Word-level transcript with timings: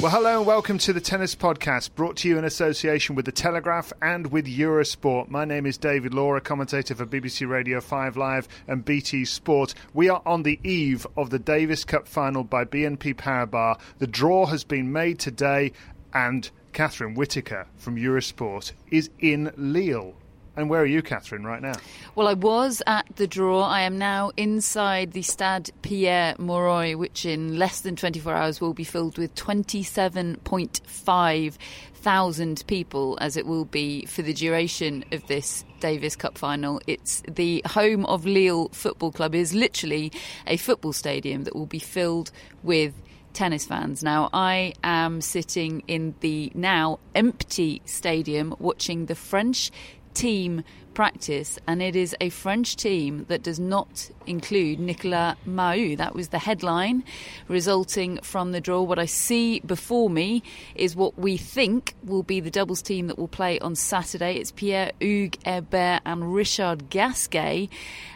Well, 0.00 0.12
hello 0.12 0.38
and 0.38 0.46
welcome 0.46 0.78
to 0.78 0.92
the 0.92 1.00
Tennis 1.00 1.34
Podcast, 1.34 1.96
brought 1.96 2.18
to 2.18 2.28
you 2.28 2.38
in 2.38 2.44
association 2.44 3.16
with 3.16 3.24
The 3.24 3.32
Telegraph 3.32 3.92
and 4.00 4.30
with 4.30 4.46
Eurosport. 4.46 5.28
My 5.28 5.44
name 5.44 5.66
is 5.66 5.76
David 5.76 6.14
Law, 6.14 6.36
a 6.36 6.40
commentator 6.40 6.94
for 6.94 7.04
BBC 7.04 7.48
Radio 7.48 7.80
5 7.80 8.16
Live 8.16 8.46
and 8.68 8.84
BT 8.84 9.24
Sport. 9.24 9.74
We 9.92 10.08
are 10.08 10.22
on 10.24 10.44
the 10.44 10.60
eve 10.62 11.04
of 11.16 11.30
the 11.30 11.40
Davis 11.40 11.84
Cup 11.84 12.06
final 12.06 12.44
by 12.44 12.64
BNP 12.64 13.16
Paribas. 13.16 13.80
The 13.98 14.06
draw 14.06 14.46
has 14.46 14.62
been 14.62 14.92
made 14.92 15.18
today, 15.18 15.72
and 16.14 16.48
Catherine 16.72 17.16
Whitaker 17.16 17.66
from 17.76 17.96
Eurosport 17.96 18.70
is 18.92 19.10
in 19.18 19.50
Lille. 19.56 20.14
And 20.58 20.68
where 20.68 20.82
are 20.82 20.86
you, 20.86 21.00
Catherine, 21.02 21.44
right 21.44 21.62
now? 21.62 21.74
Well, 22.16 22.26
I 22.26 22.34
was 22.34 22.82
at 22.88 23.06
the 23.14 23.28
draw. 23.28 23.62
I 23.62 23.82
am 23.82 23.96
now 23.96 24.32
inside 24.36 25.12
the 25.12 25.22
Stade 25.22 25.70
Pierre 25.82 26.34
Mauroy, 26.36 26.96
which 26.96 27.24
in 27.24 27.60
less 27.60 27.82
than 27.82 27.94
24 27.94 28.34
hours 28.34 28.60
will 28.60 28.74
be 28.74 28.82
filled 28.82 29.18
with 29.18 29.36
27.5 29.36 31.58
thousand 31.94 32.64
people, 32.66 33.16
as 33.20 33.36
it 33.36 33.46
will 33.46 33.66
be 33.66 34.04
for 34.06 34.22
the 34.22 34.32
duration 34.32 35.04
of 35.12 35.24
this 35.28 35.64
Davis 35.78 36.16
Cup 36.16 36.36
final. 36.36 36.80
It's 36.88 37.22
the 37.28 37.62
home 37.64 38.04
of 38.06 38.26
Lille 38.26 38.70
Football 38.70 39.12
Club. 39.12 39.36
Is 39.36 39.54
literally 39.54 40.10
a 40.46 40.56
football 40.56 40.92
stadium 40.92 41.44
that 41.44 41.54
will 41.54 41.66
be 41.66 41.78
filled 41.78 42.32
with 42.64 42.94
tennis 43.32 43.64
fans. 43.64 44.02
Now, 44.02 44.28
I 44.32 44.74
am 44.82 45.20
sitting 45.20 45.84
in 45.86 46.16
the 46.20 46.50
now 46.54 46.98
empty 47.14 47.82
stadium 47.84 48.54
watching 48.58 49.06
the 49.06 49.14
French 49.14 49.70
team 50.18 50.64
practice, 50.98 51.60
and 51.68 51.80
it 51.80 51.94
is 51.94 52.16
a 52.20 52.28
French 52.28 52.74
team 52.74 53.24
that 53.28 53.40
does 53.40 53.60
not 53.60 54.10
include 54.26 54.80
Nicolas 54.80 55.36
Mahut. 55.46 55.96
That 55.96 56.12
was 56.12 56.30
the 56.30 56.40
headline 56.40 57.04
resulting 57.46 58.18
from 58.22 58.50
the 58.50 58.60
draw. 58.60 58.82
What 58.82 58.98
I 58.98 59.04
see 59.06 59.60
before 59.60 60.10
me 60.10 60.42
is 60.74 60.96
what 60.96 61.16
we 61.16 61.36
think 61.36 61.94
will 62.02 62.24
be 62.24 62.40
the 62.40 62.50
doubles 62.50 62.82
team 62.82 63.06
that 63.06 63.16
will 63.16 63.28
play 63.28 63.60
on 63.60 63.76
Saturday. 63.76 64.38
It's 64.38 64.50
Pierre 64.50 64.90
Hugues 64.98 65.38
Herbert 65.44 66.00
and 66.04 66.34
Richard 66.34 66.90
Gasquet, 66.90 67.68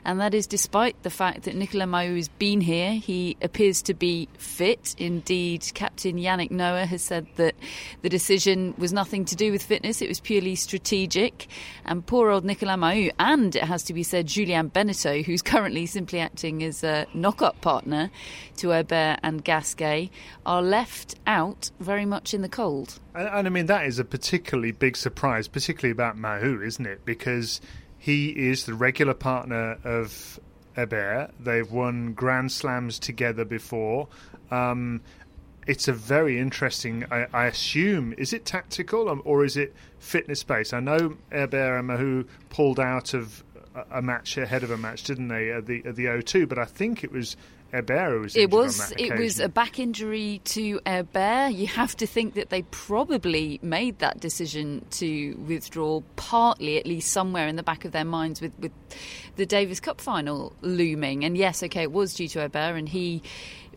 and 0.04 0.20
that 0.20 0.34
is 0.34 0.48
despite 0.48 1.00
the 1.04 1.10
fact 1.10 1.44
that 1.44 1.54
Nicolas 1.54 1.86
Mahut 1.86 2.16
has 2.16 2.30
been 2.30 2.60
here. 2.60 2.94
He 2.94 3.36
appears 3.40 3.80
to 3.82 3.94
be 3.94 4.28
fit. 4.38 4.96
Indeed, 4.98 5.70
Captain 5.74 6.16
Yannick 6.16 6.50
Noah 6.50 6.86
has 6.86 7.02
said 7.02 7.28
that 7.36 7.54
the 8.00 8.08
decision 8.08 8.74
was 8.76 8.92
nothing 8.92 9.24
to 9.26 9.36
do 9.36 9.52
with 9.52 9.62
fitness, 9.62 10.02
it 10.02 10.08
was 10.08 10.18
purely 10.18 10.56
strategic. 10.56 11.46
And 11.84 12.04
poor 12.04 12.30
old 12.30 12.44
Nicolas 12.44 12.71
Mahut, 12.76 13.12
and 13.18 13.54
it 13.56 13.64
has 13.64 13.82
to 13.84 13.94
be 13.94 14.02
said, 14.02 14.26
Julien 14.26 14.68
Benneteau, 14.68 15.22
who's 15.22 15.42
currently 15.42 15.86
simply 15.86 16.20
acting 16.20 16.62
as 16.62 16.82
a 16.82 17.06
knock-up 17.14 17.60
partner 17.60 18.10
to 18.56 18.70
Herbert 18.70 19.18
and 19.22 19.44
Gasquet, 19.44 20.10
are 20.44 20.62
left 20.62 21.14
out 21.26 21.70
very 21.80 22.04
much 22.04 22.34
in 22.34 22.42
the 22.42 22.48
cold. 22.48 22.98
And, 23.14 23.28
and 23.28 23.46
I 23.46 23.50
mean, 23.50 23.66
that 23.66 23.86
is 23.86 23.98
a 23.98 24.04
particularly 24.04 24.72
big 24.72 24.96
surprise, 24.96 25.48
particularly 25.48 25.92
about 25.92 26.16
Mahut, 26.16 26.64
isn't 26.66 26.86
it? 26.86 27.04
Because 27.04 27.60
he 27.98 28.30
is 28.30 28.66
the 28.66 28.74
regular 28.74 29.14
partner 29.14 29.78
of 29.84 30.40
Herbert. 30.74 31.30
They've 31.38 31.70
won 31.70 32.14
Grand 32.14 32.50
Slams 32.50 32.98
together 32.98 33.44
before. 33.44 34.08
Um, 34.50 35.00
it's 35.66 35.88
a 35.88 35.92
very 35.92 36.38
interesting. 36.38 37.04
I, 37.10 37.26
I, 37.32 37.46
assume 37.46 38.14
is 38.18 38.32
it 38.32 38.44
tactical 38.44 39.08
um, 39.08 39.22
or 39.24 39.44
is 39.44 39.56
it 39.56 39.74
fitness 39.98 40.42
based? 40.42 40.74
I 40.74 40.80
know 40.80 41.16
Herbert 41.30 41.78
and 41.78 41.88
Mahut 41.88 42.26
pulled 42.50 42.80
out 42.80 43.14
of 43.14 43.44
a, 43.74 43.98
a 43.98 44.02
match 44.02 44.36
ahead 44.36 44.62
of 44.62 44.70
a 44.70 44.76
match, 44.76 45.04
didn't 45.04 45.28
they? 45.28 45.50
At 45.50 45.66
the 45.66 45.82
at 45.86 45.96
the 45.96 46.06
O2, 46.06 46.48
but 46.48 46.58
I 46.58 46.64
think 46.64 47.04
it 47.04 47.12
was 47.12 47.36
Herbert 47.72 48.20
was 48.20 48.36
it 48.36 48.50
was 48.50 48.92
it 48.98 49.18
was 49.18 49.40
a 49.40 49.48
back 49.48 49.78
injury 49.78 50.42
to 50.44 50.78
Herbert. 50.84 51.52
You 51.54 51.66
have 51.68 51.96
to 51.96 52.06
think 52.06 52.34
that 52.34 52.50
they 52.50 52.62
probably 52.62 53.58
made 53.62 53.98
that 54.00 54.20
decision 54.20 54.84
to 54.92 55.34
withdraw, 55.46 56.02
partly 56.16 56.76
at 56.76 56.86
least 56.86 57.10
somewhere 57.10 57.48
in 57.48 57.56
the 57.56 57.62
back 57.62 57.86
of 57.86 57.92
their 57.92 58.04
minds, 58.04 58.42
with 58.42 58.52
with 58.58 58.72
the 59.36 59.46
Davis 59.46 59.80
Cup 59.80 60.02
final 60.02 60.52
looming. 60.60 61.24
And 61.24 61.34
yes, 61.36 61.62
okay, 61.62 61.82
it 61.82 61.92
was 61.92 62.12
due 62.12 62.28
to 62.28 62.40
Herbert, 62.40 62.76
and 62.76 62.88
he 62.88 63.22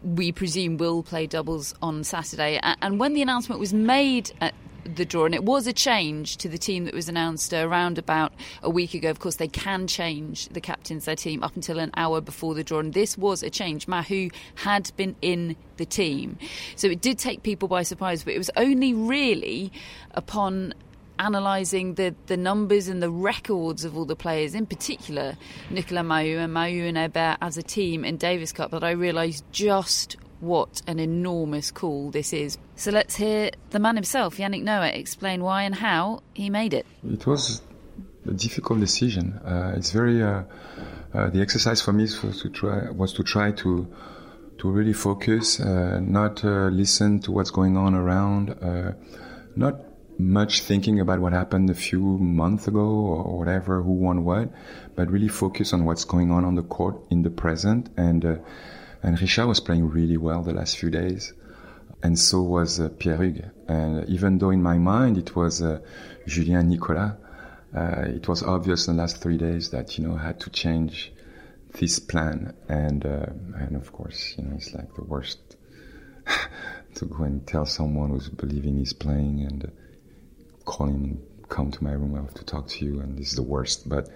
we 0.06 0.32
presume 0.32 0.78
will 0.78 1.02
play 1.04 1.26
doubles 1.26 1.74
on 1.82 2.04
Saturday. 2.04 2.60
And 2.82 3.00
when 3.00 3.14
the 3.14 3.22
announcement 3.24 3.60
was 3.60 3.74
made 3.74 4.32
at 4.40 4.54
the 4.86 5.04
draw, 5.04 5.26
and 5.26 5.34
it 5.34 5.44
was 5.44 5.66
a 5.66 5.74
change 5.74 6.38
to 6.38 6.48
the 6.48 6.60
team 6.60 6.86
that 6.86 6.94
was 6.94 7.10
announced 7.10 7.52
around 7.54 7.98
about 7.98 8.32
a 8.62 8.70
week 8.70 8.94
ago. 8.94 9.10
Of 9.10 9.20
course, 9.20 9.38
they 9.38 9.48
can 9.48 9.88
change 9.88 10.48
the 10.50 10.62
captains 10.62 11.06
their 11.06 11.16
team 11.16 11.44
up 11.44 11.56
until 11.56 11.80
an 11.80 11.90
hour 11.98 12.22
before 12.22 12.54
the 12.54 12.64
draw, 12.64 12.80
and 12.80 12.94
this 12.94 13.18
was 13.18 13.42
a 13.42 13.50
change. 13.50 13.88
Mahut 13.88 14.32
had 14.56 14.92
been 14.96 15.16
in 15.24 15.56
the 15.78 15.86
team, 15.86 16.38
so 16.76 16.88
it 16.88 17.02
did 17.02 17.18
take 17.18 17.42
people 17.42 17.68
by 17.68 17.82
surprise. 17.82 18.24
But 18.24 18.36
it 18.36 18.38
was 18.38 18.52
only 18.56 18.94
really 18.94 19.72
upon 20.12 20.76
analysing 21.20 21.96
the, 21.96 22.16
the 22.28 22.38
numbers 22.38 22.88
and 22.88 23.02
the 23.02 23.10
records 23.10 23.86
of 23.86 23.98
all 23.98 24.06
the 24.06 24.16
players, 24.16 24.56
in 24.56 24.66
particular 24.66 25.38
Nicolas 25.70 26.04
Mahut 26.04 26.38
and 26.38 26.54
Mahut 26.54 26.88
and 26.88 26.98
Herbert 26.98 27.38
as 27.42 27.58
a 27.58 27.64
team 27.64 28.06
in 28.06 28.18
Davis 28.18 28.52
Cup, 28.52 28.72
that 28.72 28.84
I 28.84 28.92
realised 28.92 29.44
just 29.52 30.18
what 30.40 30.82
an 30.88 31.00
enormous 31.00 31.72
call 31.72 32.12
this 32.12 32.34
is. 32.34 32.58
So 32.76 32.92
let's 32.92 33.16
hear 33.16 33.52
the 33.70 33.80
man 33.80 33.96
himself, 33.96 34.38
Yannick 34.38 34.64
Noah, 34.64 34.90
explain 34.90 35.44
why 35.44 35.64
and 35.64 35.76
how 35.76 36.22
he 36.34 36.50
made 36.50 36.74
it. 36.74 36.86
It 37.04 37.26
was 37.26 37.62
a 38.28 38.34
difficult 38.34 38.80
decision. 38.80 39.34
Uh, 39.34 39.74
it's 39.76 39.92
very 39.92 40.22
uh, 40.22 40.44
uh, 41.14 41.30
the 41.30 41.42
exercise 41.42 41.82
for 41.82 41.94
me 41.94 42.04
was 42.24 42.42
to 42.42 42.50
try 42.50 42.90
was 42.92 43.14
to 43.14 43.24
try 43.24 43.52
to 43.52 43.88
to 44.58 44.70
really 44.70 44.94
focus, 44.94 45.60
uh, 45.60 46.00
not 46.02 46.44
uh, 46.44 46.68
listen 46.68 47.20
to 47.20 47.32
what's 47.32 47.52
going 47.52 47.78
on 47.78 47.94
around, 47.94 48.52
uh, 48.52 48.94
not 49.56 49.76
much 50.18 50.62
thinking 50.62 51.00
about 51.00 51.20
what 51.20 51.34
happened 51.34 51.70
a 51.70 51.76
few 51.76 52.00
months 52.00 52.68
ago 52.68 52.80
or 52.80 53.38
whatever, 53.38 53.82
who 53.82 53.92
won 53.92 54.24
what, 54.24 54.52
but 54.96 55.12
really 55.12 55.28
focus 55.28 55.74
on 55.74 55.86
what's 55.86 56.06
going 56.06 56.32
on 56.32 56.46
on 56.46 56.56
the 56.56 56.64
court 56.64 56.98
in 57.10 57.22
the 57.22 57.30
present. 57.30 57.90
And 57.98 58.24
uh, 58.26 58.36
and 59.04 59.20
Richard 59.22 59.48
was 59.48 59.60
playing 59.60 59.90
really 59.90 60.18
well 60.18 60.42
the 60.42 60.54
last 60.54 60.78
few 60.78 60.90
days, 60.90 61.34
and 62.02 62.18
so 62.18 62.42
was 62.42 62.80
uh, 62.80 62.90
Pierre 62.98 63.18
Hugues. 63.18 63.46
And 63.68 64.08
even 64.10 64.38
though 64.38 64.50
in 64.50 64.64
my 64.64 64.78
mind 64.78 65.18
it 65.18 65.36
was 65.36 65.62
uh, 65.62 65.80
Julien 66.26 66.70
Nicolas, 66.70 67.14
uh, 67.76 68.06
it 68.08 68.28
was 68.28 68.42
obvious 68.42 68.88
in 68.88 68.96
the 68.96 69.02
last 69.02 69.22
three 69.22 69.38
days 69.38 69.70
that 69.72 69.98
you 69.98 70.08
know 70.08 70.16
I 70.16 70.24
had 70.24 70.40
to 70.42 70.50
change 70.50 71.12
this 71.74 72.00
plan. 72.00 72.56
And 72.70 73.06
uh, 73.06 73.28
and 73.58 73.76
of 73.76 73.92
course, 73.92 74.36
you 74.38 74.46
know, 74.46 74.56
it's 74.56 74.74
like 74.74 74.94
the 74.96 75.04
worst 75.04 75.58
to 76.96 77.06
go 77.06 77.24
and 77.24 77.46
tell 77.46 77.66
someone 77.66 78.10
who's 78.10 78.30
believing 78.30 78.78
he's 78.78 78.94
playing 78.94 79.42
and 79.42 79.72
call 80.66 80.88
him 80.88 80.96
and 80.96 81.50
come 81.50 81.72
to 81.72 81.84
my 81.84 81.92
room. 81.92 82.16
I 82.16 82.22
have 82.22 82.34
to 82.36 82.46
talk 82.46 82.68
to 82.68 82.86
you, 82.86 83.00
and 83.00 83.18
this 83.18 83.30
is 83.30 83.36
the 83.36 83.44
worst. 83.44 83.88
But 83.88 84.10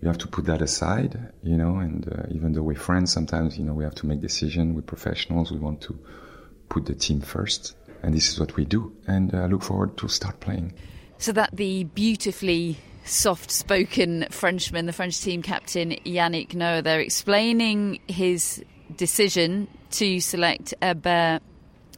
you 0.00 0.08
have 0.08 0.18
to 0.18 0.28
put 0.28 0.44
that 0.46 0.62
aside, 0.62 1.32
you 1.42 1.56
know. 1.56 1.76
And 1.76 2.06
uh, 2.08 2.22
even 2.30 2.52
though 2.52 2.62
we're 2.62 2.76
friends, 2.76 3.12
sometimes 3.12 3.58
you 3.58 3.64
know 3.64 3.74
we 3.74 3.84
have 3.84 3.94
to 3.96 4.06
make 4.06 4.20
decisions. 4.20 4.74
We're 4.74 4.82
professionals. 4.82 5.50
We 5.50 5.58
want 5.58 5.80
to 5.82 5.98
put 6.68 6.86
the 6.86 6.94
team 6.94 7.20
first, 7.20 7.76
and 8.02 8.14
this 8.14 8.30
is 8.30 8.38
what 8.38 8.56
we 8.56 8.64
do. 8.64 8.94
And 9.06 9.34
I 9.34 9.44
uh, 9.44 9.46
look 9.48 9.62
forward 9.62 9.96
to 9.98 10.08
start 10.08 10.40
playing. 10.40 10.74
So 11.18 11.32
that 11.32 11.50
the 11.52 11.84
beautifully 11.84 12.78
soft-spoken 13.04 14.26
Frenchman, 14.30 14.86
the 14.86 14.92
French 14.92 15.20
team 15.20 15.42
captain 15.42 15.92
Yannick 16.04 16.54
Noah, 16.54 16.82
they're 16.82 17.00
explaining 17.00 18.00
his 18.06 18.62
decision 18.96 19.66
to 19.90 20.20
select 20.20 20.74
Herbert 20.80 21.40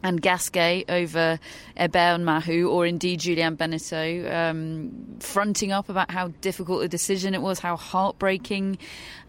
and 0.03 0.21
Gasquet 0.21 0.85
over 0.89 1.39
Herbert 1.77 1.97
and 1.97 2.25
Mahut, 2.25 2.69
or 2.69 2.85
indeed 2.85 3.19
Julien 3.19 3.55
Benneteau, 3.55 4.31
um, 4.31 5.17
fronting 5.19 5.71
up 5.71 5.89
about 5.89 6.11
how 6.11 6.29
difficult 6.41 6.83
a 6.83 6.87
decision 6.87 7.33
it 7.33 7.41
was, 7.41 7.59
how 7.59 7.75
heartbreaking 7.75 8.77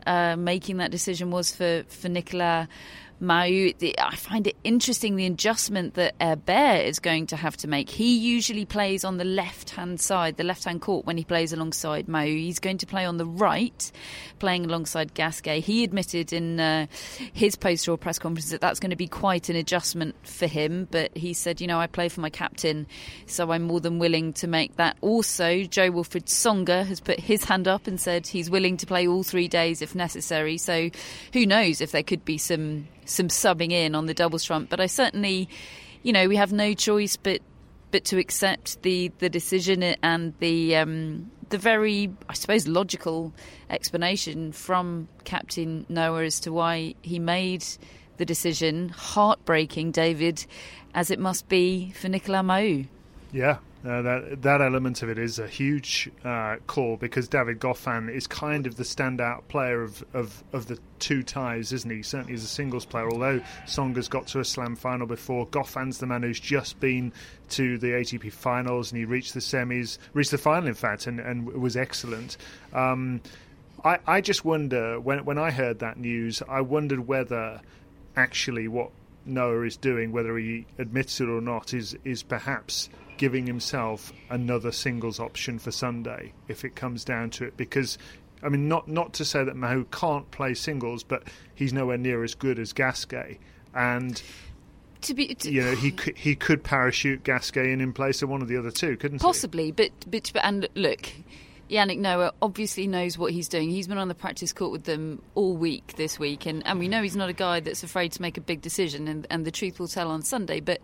uh, 0.06 0.36
making 0.36 0.78
that 0.78 0.90
decision 0.90 1.30
was 1.30 1.54
for, 1.54 1.84
for 1.88 2.08
Nicolas 2.08 2.66
Mahut. 3.22 3.94
I 3.98 4.16
find 4.16 4.46
it 4.46 4.56
interesting 4.64 5.16
the 5.16 5.26
adjustment 5.26 5.94
that 5.94 6.14
Herbert 6.20 6.84
is 6.84 6.98
going 6.98 7.28
to 7.28 7.36
have 7.36 7.56
to 7.58 7.68
make. 7.68 7.88
He 7.88 8.16
usually 8.16 8.64
plays 8.64 9.04
on 9.04 9.16
the 9.16 9.24
left 9.24 9.70
hand 9.70 10.00
side, 10.00 10.36
the 10.36 10.44
left 10.44 10.64
hand 10.64 10.80
court, 10.80 11.06
when 11.06 11.16
he 11.16 11.24
plays 11.24 11.52
alongside 11.52 12.06
Mahut. 12.06 12.36
He's 12.36 12.58
going 12.58 12.78
to 12.78 12.86
play 12.86 13.04
on 13.04 13.16
the 13.16 13.26
right, 13.26 13.92
playing 14.40 14.64
alongside 14.64 15.14
Gasquet. 15.14 15.60
He 15.60 15.84
admitted 15.84 16.32
in 16.32 16.58
uh, 16.58 16.86
his 17.32 17.54
post 17.54 17.84
draw 17.84 17.96
press 17.96 18.18
conference 18.18 18.50
that 18.50 18.60
that's 18.60 18.80
going 18.80 18.90
to 18.90 18.96
be 18.96 19.08
quite 19.08 19.48
an 19.48 19.56
adjustment 19.56 20.16
for 20.26 20.46
him, 20.46 20.88
but 20.90 21.16
he 21.16 21.32
said, 21.32 21.60
you 21.60 21.66
know, 21.66 21.78
I 21.78 21.86
play 21.86 22.08
for 22.08 22.20
my 22.20 22.30
captain, 22.30 22.86
so 23.26 23.52
I'm 23.52 23.62
more 23.62 23.80
than 23.80 23.98
willing 23.98 24.32
to 24.34 24.46
make 24.46 24.76
that. 24.76 24.96
Also, 25.00 25.62
Jo 25.62 25.90
Wilfried 25.90 26.24
Tsonga 26.24 26.84
has 26.86 27.00
put 27.00 27.20
his 27.20 27.44
hand 27.44 27.68
up 27.68 27.86
and 27.86 28.00
said 28.00 28.26
he's 28.26 28.50
willing 28.50 28.76
to 28.78 28.86
play 28.86 29.06
all 29.06 29.22
three 29.22 29.48
days 29.48 29.80
if 29.80 29.94
necessary. 29.94 30.58
So 30.58 30.90
who 31.32 31.46
knows 31.46 31.80
if 31.80 31.92
there 31.92 32.02
could 32.02 32.24
be 32.24 32.38
some 32.38 32.88
some 33.04 33.28
subbing 33.28 33.72
in 33.72 33.94
on 33.94 34.06
the 34.06 34.14
doubles 34.14 34.44
front. 34.44 34.70
But 34.70 34.80
I 34.80 34.86
certainly, 34.86 35.48
you 36.02 36.12
know, 36.12 36.28
we 36.28 36.36
have 36.36 36.52
no 36.52 36.74
choice 36.74 37.16
but 37.16 37.40
but 37.90 38.04
to 38.06 38.18
accept 38.18 38.82
the, 38.82 39.12
the 39.18 39.28
decision 39.28 39.82
and 39.82 40.32
the 40.40 40.76
um, 40.76 41.30
the 41.50 41.58
very, 41.58 42.10
I 42.28 42.32
suppose, 42.32 42.66
logical 42.66 43.32
explanation 43.68 44.52
from 44.52 45.08
Captain 45.24 45.84
Noah 45.88 46.24
as 46.24 46.40
to 46.40 46.52
why 46.52 46.94
he 47.02 47.18
made 47.18 47.64
the 48.16 48.24
decision. 48.24 48.88
Heartbreaking, 48.88 49.92
David, 49.92 50.46
as 50.94 51.10
it 51.10 51.18
must 51.18 51.48
be 51.48 51.92
for 51.92 52.08
Nicolas 52.08 52.42
Mahut. 52.42 52.88
Yeah, 53.32 53.58
uh, 53.84 54.02
that 54.02 54.42
that 54.42 54.60
element 54.60 55.02
of 55.02 55.08
it 55.08 55.18
is 55.18 55.40
a 55.40 55.48
huge 55.48 56.08
uh, 56.24 56.56
call 56.68 56.96
because 56.96 57.26
David 57.26 57.58
Goffin 57.58 58.12
is 58.12 58.28
kind 58.28 58.66
of 58.66 58.76
the 58.76 58.84
standout 58.84 59.48
player 59.48 59.82
of, 59.82 60.04
of, 60.14 60.44
of 60.52 60.66
the 60.66 60.78
two 61.00 61.24
ties, 61.24 61.72
isn't 61.72 61.90
he? 61.90 62.02
Certainly 62.02 62.34
as 62.34 62.44
a 62.44 62.48
singles 62.48 62.84
player. 62.84 63.10
Although 63.10 63.40
Tsonga's 63.66 64.06
got 64.08 64.28
to 64.28 64.40
a 64.40 64.44
Slam 64.44 64.76
final 64.76 65.08
before, 65.08 65.48
Goffin's 65.48 65.98
the 65.98 66.06
man 66.06 66.22
who's 66.22 66.38
just 66.38 66.78
been 66.78 67.12
to 67.50 67.76
the 67.78 67.88
ATP 67.88 68.32
finals 68.32 68.92
and 68.92 68.98
he 68.98 69.04
reached 69.04 69.34
the 69.34 69.40
semis, 69.40 69.98
reached 70.12 70.30
the 70.30 70.38
final 70.38 70.68
in 70.68 70.74
fact, 70.74 71.08
and, 71.08 71.18
and 71.18 71.46
was 71.52 71.76
excellent. 71.76 72.36
Um, 72.72 73.20
I, 73.84 73.98
I 74.06 74.20
just 74.20 74.44
wonder 74.44 75.00
when 75.00 75.24
when 75.24 75.38
I 75.38 75.50
heard 75.50 75.80
that 75.80 75.96
news, 75.96 76.40
I 76.48 76.60
wondered 76.60 77.08
whether 77.08 77.60
actually 78.16 78.68
what 78.68 78.90
Noah 79.24 79.62
is 79.62 79.76
doing, 79.76 80.12
whether 80.12 80.36
he 80.36 80.66
admits 80.78 81.20
it 81.20 81.28
or 81.28 81.40
not, 81.40 81.74
is 81.74 81.96
is 82.04 82.22
perhaps 82.22 82.88
giving 83.16 83.46
himself 83.46 84.12
another 84.30 84.72
singles 84.72 85.20
option 85.20 85.58
for 85.58 85.70
Sunday 85.70 86.32
if 86.48 86.64
it 86.64 86.74
comes 86.74 87.04
down 87.04 87.30
to 87.30 87.44
it. 87.44 87.56
Because, 87.56 87.98
I 88.42 88.48
mean, 88.48 88.68
not 88.68 88.88
not 88.88 89.12
to 89.14 89.24
say 89.24 89.44
that 89.44 89.54
Mahut 89.54 89.90
can't 89.90 90.30
play 90.30 90.54
singles, 90.54 91.02
but 91.02 91.24
he's 91.54 91.72
nowhere 91.72 91.98
near 91.98 92.24
as 92.24 92.34
good 92.34 92.58
as 92.58 92.72
Gasquet. 92.72 93.38
And 93.74 94.20
to 95.02 95.14
be, 95.14 95.34
to, 95.34 95.50
you 95.50 95.62
know, 95.62 95.74
he 95.74 95.90
could, 95.90 96.16
he 96.16 96.34
could 96.34 96.62
parachute 96.62 97.24
Gasquet 97.24 97.72
in 97.72 97.80
in 97.80 97.92
place 97.92 98.22
of 98.22 98.28
one 98.28 98.42
of 98.42 98.48
the 98.48 98.56
other 98.56 98.70
two, 98.70 98.96
couldn't 98.96 99.20
possibly, 99.20 99.66
he? 99.66 99.72
Possibly, 99.72 99.90
but, 100.10 100.32
but 100.32 100.44
and 100.44 100.68
look. 100.74 101.10
Yannick 101.72 101.98
Noah 101.98 102.34
obviously 102.42 102.86
knows 102.86 103.16
what 103.16 103.32
he's 103.32 103.48
doing. 103.48 103.70
He's 103.70 103.88
been 103.88 103.96
on 103.96 104.08
the 104.08 104.14
practice 104.14 104.52
court 104.52 104.72
with 104.72 104.84
them 104.84 105.22
all 105.34 105.56
week 105.56 105.94
this 105.96 106.18
week, 106.18 106.44
and, 106.44 106.64
and 106.66 106.78
we 106.78 106.86
know 106.86 107.02
he's 107.02 107.16
not 107.16 107.30
a 107.30 107.32
guy 107.32 107.60
that's 107.60 107.82
afraid 107.82 108.12
to 108.12 108.22
make 108.22 108.36
a 108.36 108.42
big 108.42 108.60
decision, 108.60 109.08
and, 109.08 109.26
and 109.30 109.46
the 109.46 109.50
truth 109.50 109.80
will 109.80 109.88
tell 109.88 110.10
on 110.10 110.20
Sunday. 110.20 110.60
But 110.60 110.82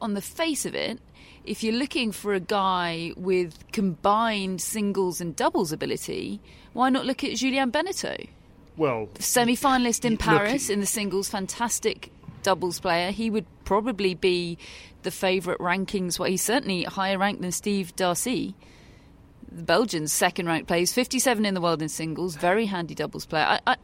on 0.00 0.12
the 0.12 0.20
face 0.20 0.66
of 0.66 0.74
it, 0.74 1.00
if 1.46 1.64
you're 1.64 1.72
looking 1.72 2.12
for 2.12 2.34
a 2.34 2.40
guy 2.40 3.12
with 3.16 3.64
combined 3.72 4.60
singles 4.60 5.22
and 5.22 5.34
doubles 5.34 5.72
ability, 5.72 6.40
why 6.74 6.90
not 6.90 7.06
look 7.06 7.24
at 7.24 7.36
Julien 7.36 7.70
Benneteau? 7.70 8.26
Well, 8.76 9.08
semi 9.18 9.56
finalist 9.56 10.04
in 10.04 10.18
Paris 10.18 10.68
look, 10.68 10.74
in 10.74 10.80
the 10.80 10.86
singles, 10.86 11.30
fantastic 11.30 12.10
doubles 12.42 12.78
player. 12.78 13.10
He 13.10 13.30
would 13.30 13.46
probably 13.64 14.14
be 14.14 14.58
the 15.02 15.10
favourite 15.10 15.60
rankings. 15.60 16.18
Well, 16.18 16.28
he's 16.28 16.42
certainly 16.42 16.82
higher 16.82 17.16
ranked 17.16 17.40
than 17.40 17.52
Steve 17.52 17.96
Darcis. 17.96 18.52
The 19.56 19.62
Belgian's 19.62 20.12
second 20.12 20.46
ranked 20.46 20.68
player. 20.68 20.80
He's 20.80 20.92
57 20.92 21.46
in 21.46 21.54
the 21.54 21.62
world 21.62 21.80
in 21.80 21.88
singles, 21.88 22.36
very 22.36 22.66
handy 22.66 22.94
doubles 22.94 23.24
player. 23.24 23.58
I, 23.66 23.76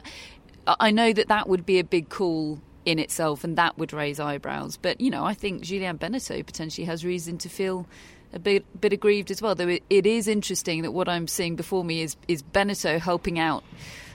I, 0.67 0.75
I 0.79 0.91
know 0.91 1.11
that 1.13 1.29
that 1.29 1.49
would 1.49 1.65
be 1.65 1.79
a 1.79 1.83
big 1.83 2.09
call 2.09 2.61
in 2.85 2.99
itself, 2.99 3.43
and 3.43 3.57
that 3.57 3.77
would 3.79 3.91
raise 3.91 4.19
eyebrows. 4.19 4.77
But 4.77 5.01
you 5.01 5.09
know, 5.09 5.25
I 5.25 5.33
think 5.33 5.63
Julien 5.63 5.97
Benneteau 5.97 6.45
potentially 6.45 6.85
has 6.85 7.03
reason 7.03 7.39
to 7.39 7.49
feel 7.49 7.87
a 8.33 8.39
bit 8.39 8.65
bit 8.79 8.93
aggrieved 8.93 9.31
as 9.31 9.41
well. 9.41 9.55
Though 9.55 9.69
it, 9.69 9.83
it 9.89 10.05
is 10.05 10.27
interesting 10.27 10.83
that 10.83 10.91
what 10.91 11.09
I'm 11.09 11.27
seeing 11.27 11.55
before 11.55 11.83
me 11.83 12.01
is 12.01 12.17
is 12.27 12.43
Benneteau 12.43 12.99
helping 12.99 13.39
out 13.39 13.63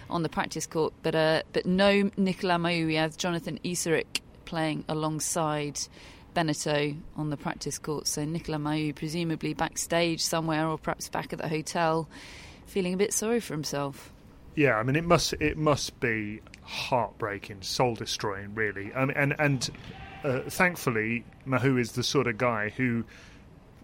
on 0.08 0.22
the 0.22 0.28
practice 0.28 0.66
court, 0.66 0.94
but 1.02 1.16
uh, 1.16 1.42
but 1.52 1.66
no 1.66 2.10
Nicolas 2.16 2.94
have 2.94 3.16
Jonathan 3.16 3.58
Eysseric 3.64 4.20
playing 4.44 4.84
alongside 4.88 5.80
Benneteau 6.38 6.94
on 7.16 7.30
the 7.30 7.36
practice 7.36 7.78
court. 7.80 8.06
So 8.06 8.24
Nicolas 8.24 8.60
Mahut 8.60 8.94
presumably 8.94 9.54
backstage 9.54 10.22
somewhere, 10.22 10.68
or 10.68 10.78
perhaps 10.78 11.08
back 11.08 11.32
at 11.32 11.40
the 11.40 11.48
hotel, 11.48 12.08
feeling 12.64 12.94
a 12.94 12.96
bit 12.96 13.12
sorry 13.12 13.40
for 13.40 13.54
himself. 13.54 14.12
Yeah, 14.54 14.76
I 14.76 14.84
mean 14.84 14.94
it 14.94 15.04
must 15.04 15.32
it 15.32 15.56
must 15.56 15.98
be 15.98 16.40
heartbreaking, 16.62 17.62
soul 17.62 17.96
destroying, 17.96 18.54
really. 18.54 18.92
Um, 18.92 19.10
and 19.16 19.34
and 19.40 19.68
uh, 20.22 20.42
thankfully, 20.42 21.24
Mahut 21.44 21.80
is 21.80 21.92
the 21.92 22.04
sort 22.04 22.28
of 22.28 22.38
guy 22.38 22.68
who, 22.68 23.04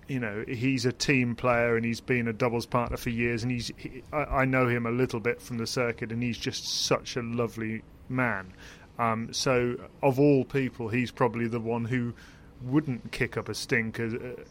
you 0.06 0.20
know, 0.20 0.44
he's 0.46 0.86
a 0.86 0.92
team 0.92 1.34
player 1.34 1.74
and 1.74 1.84
he's 1.84 2.00
been 2.00 2.28
a 2.28 2.32
doubles 2.32 2.66
partner 2.66 2.96
for 2.96 3.10
years, 3.10 3.42
and 3.42 3.50
he's 3.50 3.72
he, 3.76 4.04
I, 4.12 4.22
I, 4.22 4.44
know 4.44 4.68
him 4.68 4.86
a 4.86 4.92
little 4.92 5.18
bit 5.18 5.42
from 5.42 5.58
the 5.58 5.66
circuit, 5.66 6.12
and 6.12 6.22
he's 6.22 6.38
just 6.38 6.84
such 6.84 7.16
a 7.16 7.22
lovely 7.22 7.82
man. 8.08 8.52
Um, 8.96 9.32
so, 9.32 9.74
of 10.04 10.20
all 10.20 10.44
people, 10.44 10.88
he's 10.88 11.10
probably 11.10 11.48
the 11.48 11.58
one 11.58 11.84
who 11.84 12.14
wouldn't 12.62 13.12
kick 13.12 13.36
up 13.36 13.48
a 13.48 13.54
stink. 13.54 14.00
Uh, 14.00 14.08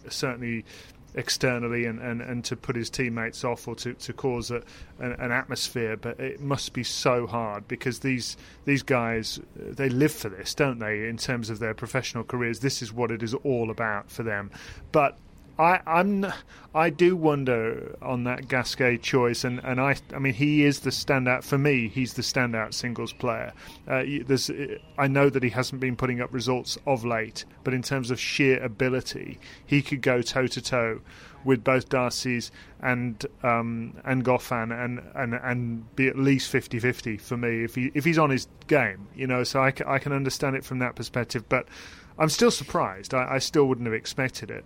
certainly, 0.10 0.66
externally 1.16 1.86
and, 1.86 2.00
and, 2.00 2.22
and 2.22 2.44
to 2.46 2.56
put 2.56 2.76
his 2.76 2.90
teammates 2.90 3.44
off 3.44 3.68
or 3.68 3.76
to, 3.76 3.94
to 3.94 4.14
cause 4.14 4.52
a, 4.52 4.64
an, 5.00 5.14
an, 5.14 5.32
atmosphere. 5.32 5.96
But 5.96 6.20
it 6.20 6.42
must 6.42 6.74
be 6.74 6.84
so 6.84 7.28
hard 7.28 7.68
because 7.68 8.00
these 8.00 8.38
these 8.66 8.84
guys 8.84 9.40
they 9.56 9.90
live 9.90 10.12
for 10.12 10.30
this, 10.30 10.54
don't 10.54 10.80
they? 10.80 11.08
In 11.08 11.18
terms 11.18 11.50
of 11.50 11.60
their 11.60 11.74
professional 11.74 12.24
careers, 12.24 12.60
this 12.60 12.82
is 12.82 12.92
what 12.92 13.12
it 13.12 13.24
is 13.24 13.34
all 13.34 13.70
about 13.70 14.10
for 14.10 14.24
them. 14.24 14.52
But 14.92 15.18
I, 15.60 15.82
I'm 15.86 16.26
I 16.74 16.90
do 16.90 17.16
wonder 17.16 17.96
on 18.02 18.24
that 18.24 18.48
Gasquet 18.48 18.98
choice, 18.98 19.44
and, 19.44 19.60
and 19.64 19.80
I 19.80 19.98
I 20.14 20.18
mean 20.18 20.34
he 20.34 20.64
is 20.64 20.80
the 20.80 20.90
standout 20.90 21.44
for 21.44 21.60
me. 21.60 21.88
He's 21.90 22.14
the 22.14 22.24
standout 22.24 22.74
singles 22.74 23.14
player. 23.14 23.54
Uh, 23.88 24.04
there's 24.26 24.50
I 24.98 25.08
know 25.08 25.30
that 25.30 25.44
he 25.44 25.50
hasn't 25.52 25.80
been 25.80 25.96
putting 25.96 26.22
up 26.22 26.34
results 26.34 26.80
of 26.88 27.06
late, 27.06 27.46
but 27.64 27.74
in 27.74 27.84
terms 27.84 28.10
of 28.10 28.20
sheer 28.20 28.64
ability, 28.64 29.40
he 29.64 29.84
could 29.84 30.02
go 30.02 30.24
toe 30.24 30.48
to 30.48 30.62
toe 30.62 31.02
with 31.44 31.64
both 31.64 31.88
Darcis 31.88 32.50
and 32.82 33.24
um, 33.44 33.96
and 34.04 34.26
Goffin 34.26 34.72
and, 34.72 35.04
and 35.14 35.36
and 35.36 35.96
be 35.96 36.08
at 36.08 36.18
least 36.18 36.52
50-50 36.52 37.22
for 37.22 37.38
me 37.38 37.64
if 37.64 37.76
he 37.76 37.92
if 37.94 38.06
he's 38.06 38.18
on 38.18 38.32
his 38.32 38.48
game, 38.66 39.08
you 39.16 39.28
know. 39.28 39.44
So 39.44 39.62
I, 39.62 39.72
I 39.86 40.00
can 40.00 40.14
understand 40.14 40.56
it 40.56 40.66
from 40.66 40.80
that 40.80 40.96
perspective, 40.96 41.48
but 41.48 41.68
I'm 42.18 42.30
still 42.30 42.52
surprised. 42.52 43.14
I, 43.14 43.36
I 43.36 43.38
still 43.38 43.66
wouldn't 43.66 43.86
have 43.86 43.94
expected 43.94 44.50
it 44.50 44.66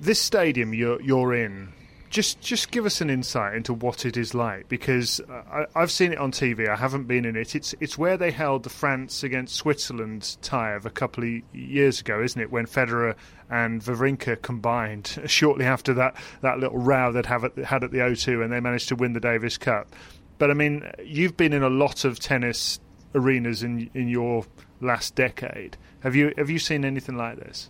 this 0.00 0.20
stadium 0.20 0.74
you're 0.74 1.00
you're 1.00 1.34
in. 1.34 1.72
Just 2.10 2.40
just 2.40 2.70
give 2.70 2.86
us 2.86 3.02
an 3.02 3.10
insight 3.10 3.54
into 3.54 3.74
what 3.74 4.06
it 4.06 4.16
is 4.16 4.32
like 4.32 4.66
because 4.68 5.20
I, 5.28 5.66
have 5.74 5.90
seen 5.90 6.12
it 6.12 6.18
on 6.18 6.32
TV. 6.32 6.66
I 6.66 6.76
haven't 6.76 7.04
been 7.04 7.26
in 7.26 7.36
it. 7.36 7.54
It's 7.54 7.74
it's 7.80 7.98
where 7.98 8.16
they 8.16 8.30
held 8.30 8.62
the 8.62 8.70
France 8.70 9.22
against 9.22 9.56
Switzerland 9.56 10.38
tie 10.40 10.72
of 10.72 10.86
a 10.86 10.90
couple 10.90 11.24
of 11.24 11.42
years 11.54 12.00
ago, 12.00 12.22
isn't 12.22 12.40
it? 12.40 12.50
When 12.50 12.64
Federer 12.64 13.14
and 13.50 13.82
Wawrinka 13.82 14.40
combined 14.40 15.20
shortly 15.26 15.66
after 15.66 15.92
that, 15.94 16.16
that 16.40 16.58
little 16.58 16.78
row 16.78 17.12
they'd 17.12 17.26
have 17.26 17.44
at, 17.44 17.56
had 17.58 17.84
at 17.84 17.90
the 17.90 17.98
O2 17.98 18.42
and 18.42 18.50
they 18.50 18.60
managed 18.60 18.88
to 18.88 18.96
win 18.96 19.12
the 19.12 19.20
Davis 19.20 19.58
Cup. 19.58 19.94
But 20.38 20.50
I 20.50 20.54
mean, 20.54 20.90
you've 21.04 21.36
been 21.36 21.52
in 21.52 21.62
a 21.62 21.68
lot 21.68 22.06
of 22.06 22.18
tennis 22.18 22.80
arenas 23.14 23.62
in 23.62 23.90
in 23.92 24.08
your 24.08 24.46
last 24.80 25.14
decade. 25.14 25.76
Have 26.00 26.14
you 26.14 26.32
have 26.38 26.48
you 26.48 26.58
seen 26.58 26.86
anything 26.86 27.16
like 27.16 27.36
this? 27.36 27.68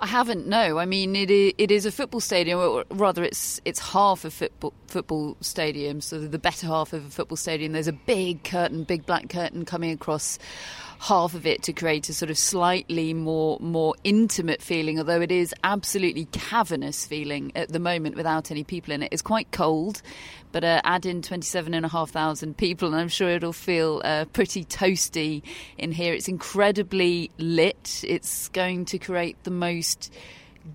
I 0.00 0.06
haven't. 0.06 0.46
No, 0.46 0.78
I 0.78 0.86
mean 0.86 1.14
it. 1.14 1.30
It 1.30 1.70
is 1.70 1.86
a 1.86 1.92
football 1.92 2.20
stadium, 2.20 2.58
or 2.58 2.84
rather, 2.90 3.22
it's 3.22 3.60
it's 3.64 3.78
half 3.78 4.24
a 4.24 4.30
football 4.30 4.74
football 4.86 5.36
stadium. 5.40 6.00
So 6.00 6.18
the 6.20 6.38
better 6.38 6.66
half 6.66 6.92
of 6.92 7.06
a 7.06 7.10
football 7.10 7.36
stadium. 7.36 7.72
There's 7.72 7.88
a 7.88 7.92
big 7.92 8.44
curtain, 8.44 8.84
big 8.84 9.06
black 9.06 9.28
curtain 9.28 9.64
coming 9.64 9.92
across 9.92 10.38
half 11.00 11.34
of 11.34 11.46
it 11.46 11.62
to 11.62 11.72
create 11.72 12.08
a 12.08 12.14
sort 12.14 12.30
of 12.30 12.38
slightly 12.38 13.14
more 13.14 13.58
more 13.60 13.94
intimate 14.04 14.62
feeling. 14.62 14.98
Although 14.98 15.20
it 15.20 15.30
is 15.30 15.54
absolutely 15.62 16.26
cavernous 16.26 17.06
feeling 17.06 17.52
at 17.54 17.68
the 17.70 17.78
moment 17.78 18.16
without 18.16 18.50
any 18.50 18.64
people 18.64 18.92
in 18.92 19.02
it. 19.02 19.10
It's 19.12 19.22
quite 19.22 19.50
cold, 19.52 20.02
but 20.54 20.62
uh, 20.62 20.80
add 20.84 21.04
in 21.04 21.20
twenty 21.20 21.46
seven 21.46 21.74
and 21.74 21.84
a 21.84 21.88
half 21.88 22.10
thousand 22.10 22.56
people, 22.56 22.86
and 22.86 22.96
I'm 22.96 23.08
sure 23.08 23.28
it'll 23.28 23.52
feel 23.52 24.00
uh, 24.04 24.24
pretty 24.26 24.64
toasty 24.64 25.42
in 25.76 25.90
here. 25.90 26.14
It's 26.14 26.28
incredibly 26.28 27.32
lit. 27.38 28.04
It's 28.06 28.46
going 28.50 28.84
to 28.84 29.00
create 29.00 29.42
the 29.42 29.50
most 29.50 30.12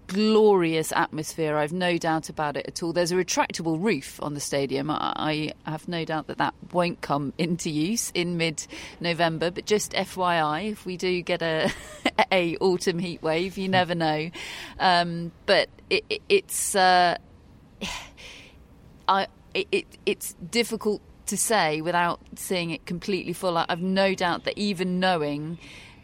glorious 0.07 0.91
atmosphere. 0.91 1.55
I've 1.55 1.71
no 1.71 1.97
doubt 1.97 2.27
about 2.27 2.57
it 2.57 2.67
at 2.67 2.83
all. 2.83 2.91
There's 2.91 3.13
a 3.13 3.15
retractable 3.15 3.81
roof 3.81 4.21
on 4.21 4.33
the 4.33 4.41
stadium. 4.41 4.91
I, 4.91 5.53
I 5.65 5.71
have 5.71 5.87
no 5.87 6.03
doubt 6.03 6.27
that 6.27 6.39
that 6.39 6.55
won't 6.73 6.99
come 6.99 7.31
into 7.37 7.69
use 7.69 8.11
in 8.13 8.35
mid-November. 8.35 9.49
But 9.49 9.65
just 9.65 9.93
FYI, 9.93 10.73
if 10.73 10.85
we 10.85 10.97
do 10.97 11.21
get 11.21 11.41
a 11.41 11.71
a 12.33 12.57
autumn 12.57 12.99
heat 12.99 13.21
wave, 13.21 13.57
you 13.57 13.69
never 13.69 13.95
know. 13.95 14.29
Um, 14.77 15.31
but 15.45 15.69
it, 15.89 16.03
it, 16.09 16.21
it's 16.27 16.75
uh, 16.75 17.17
I 19.07 19.27
it, 19.53 19.67
it, 19.71 19.85
it's 20.05 20.33
difficult 20.33 21.01
to 21.27 21.37
say 21.37 21.81
without 21.81 22.19
seeing 22.35 22.71
it 22.71 22.85
completely 22.85 23.33
full. 23.33 23.57
I've 23.57 23.81
no 23.81 24.15
doubt 24.15 24.45
that 24.45 24.57
even 24.57 24.99
knowing, 24.99 25.59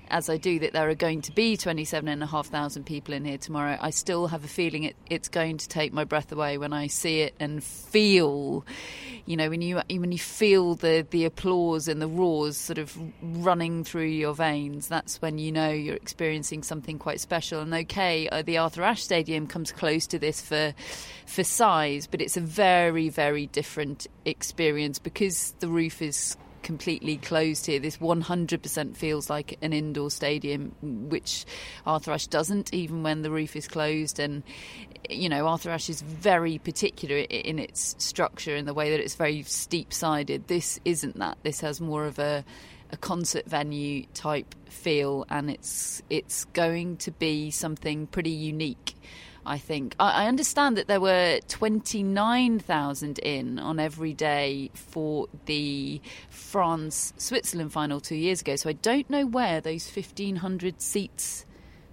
as 0.09 0.29
I 0.29 0.37
do, 0.37 0.59
that 0.59 0.73
there 0.73 0.89
are 0.89 0.95
going 0.95 1.21
to 1.23 1.31
be 1.31 1.57
27,500 1.57 2.85
people 2.85 3.13
in 3.13 3.25
here 3.25 3.37
tomorrow, 3.37 3.77
I 3.79 3.89
still 3.89 4.27
have 4.27 4.43
a 4.43 4.47
feeling 4.47 4.83
it, 4.83 4.95
it's 5.09 5.29
going 5.29 5.57
to 5.57 5.67
take 5.67 5.93
my 5.93 6.03
breath 6.03 6.31
away 6.31 6.57
when 6.57 6.73
I 6.73 6.87
see 6.87 7.21
it 7.21 7.35
and 7.39 7.63
feel, 7.63 8.65
you 9.25 9.37
know, 9.37 9.49
when 9.49 9.61
you 9.61 9.81
when 9.89 10.11
you 10.11 10.19
feel 10.19 10.75
the, 10.75 11.05
the 11.09 11.25
applause 11.25 11.87
and 11.87 12.01
the 12.01 12.07
roars 12.07 12.57
sort 12.57 12.77
of 12.77 12.97
running 13.21 13.83
through 13.83 14.05
your 14.05 14.33
veins, 14.33 14.87
that's 14.87 15.21
when 15.21 15.37
you 15.37 15.51
know 15.51 15.69
you're 15.69 15.95
experiencing 15.95 16.63
something 16.63 16.99
quite 16.99 17.19
special. 17.19 17.61
And 17.61 17.73
okay, 17.73 18.29
uh, 18.29 18.41
the 18.41 18.57
Arthur 18.57 18.83
Ashe 18.83 19.03
Stadium 19.03 19.47
comes 19.47 19.71
close 19.71 20.07
to 20.07 20.19
this 20.19 20.41
for 20.41 20.73
for 21.25 21.43
size, 21.43 22.07
but 22.07 22.21
it's 22.21 22.37
a 22.37 22.41
very 22.41 23.09
very 23.09 23.47
different 23.47 24.07
experience 24.25 24.99
because 24.99 25.53
the 25.59 25.67
roof 25.67 26.01
is 26.01 26.37
completely 26.65 27.17
closed 27.17 27.67
here. 27.67 27.79
This 27.79 27.97
100% 27.97 28.97
feels 28.97 29.29
like 29.29 29.57
an 29.61 29.71
indoor 29.71 30.09
stadium, 30.09 30.75
which 30.81 31.45
Arthur 31.85 32.11
Ashe 32.11 32.25
doesn't, 32.25 32.73
even 32.73 33.03
when 33.03 33.21
the 33.21 33.29
roof 33.29 33.55
is 33.55 33.67
closed. 33.67 34.19
And, 34.19 34.41
you 35.07 35.29
know, 35.29 35.45
Arthur 35.47 35.69
Ashe 35.69 35.91
is 35.91 36.01
very 36.01 36.57
particular 36.57 37.17
in 37.17 37.59
its 37.59 37.95
structure 37.99 38.55
in 38.55 38.65
the 38.65 38.73
way 38.73 38.89
that 38.89 38.99
it's 38.99 39.13
very 39.13 39.43
steep 39.43 39.93
sided. 39.93 40.47
This 40.47 40.79
isn't 40.83 41.19
that. 41.19 41.37
This 41.43 41.61
has 41.61 41.79
more 41.79 42.05
of 42.05 42.17
a 42.17 42.43
a 42.91 42.97
concert 42.97 43.45
venue 43.47 44.05
type 44.13 44.53
feel, 44.69 45.25
and 45.29 45.49
it's 45.49 46.01
it's 46.09 46.45
going 46.45 46.97
to 46.97 47.11
be 47.11 47.51
something 47.51 48.07
pretty 48.07 48.29
unique. 48.29 48.94
I 49.45 49.57
think. 49.57 49.95
I, 49.99 50.23
I 50.23 50.27
understand 50.27 50.77
that 50.77 50.87
there 50.87 50.99
were 50.99 51.39
29,000 51.47 53.19
in 53.19 53.59
on 53.59 53.79
every 53.79 54.13
day 54.13 54.71
for 54.73 55.27
the 55.45 56.01
France 56.29 57.13
Switzerland 57.17 57.71
final 57.71 57.99
two 57.99 58.15
years 58.15 58.41
ago, 58.41 58.55
so 58.55 58.69
I 58.69 58.73
don't 58.73 59.09
know 59.09 59.25
where 59.25 59.61
those 59.61 59.87
1,500 59.89 60.81
seats 60.81 61.45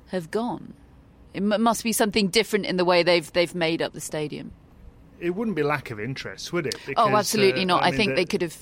have 0.09 0.31
gone. 0.31 0.75
It 1.35 1.43
m- 1.43 1.63
must 1.63 1.85
be 1.85 1.93
something 1.93 2.29
different 2.29 2.67
in 2.67 2.77
the 2.77 2.85
way 2.85 3.03
they've 3.03 3.31
they've 3.33 3.55
made 3.55 3.83
up 3.83 3.93
the 3.93 4.01
stadium. 4.01 4.53
It 5.21 5.31
wouldn't 5.35 5.57
be 5.57 5.63
lack 5.63 5.91
of 5.91 6.01
interest, 6.01 6.53
would 6.53 6.67
it? 6.67 6.75
oh, 6.97 7.17
absolutely 7.17 7.63
uh, 7.63 7.67
not. 7.67 7.83
I, 7.85 7.91
mean, 7.91 7.97
think 7.97 8.11
the- 8.11 8.17
they 8.17 8.25
could 8.25 8.43
have 8.43 8.57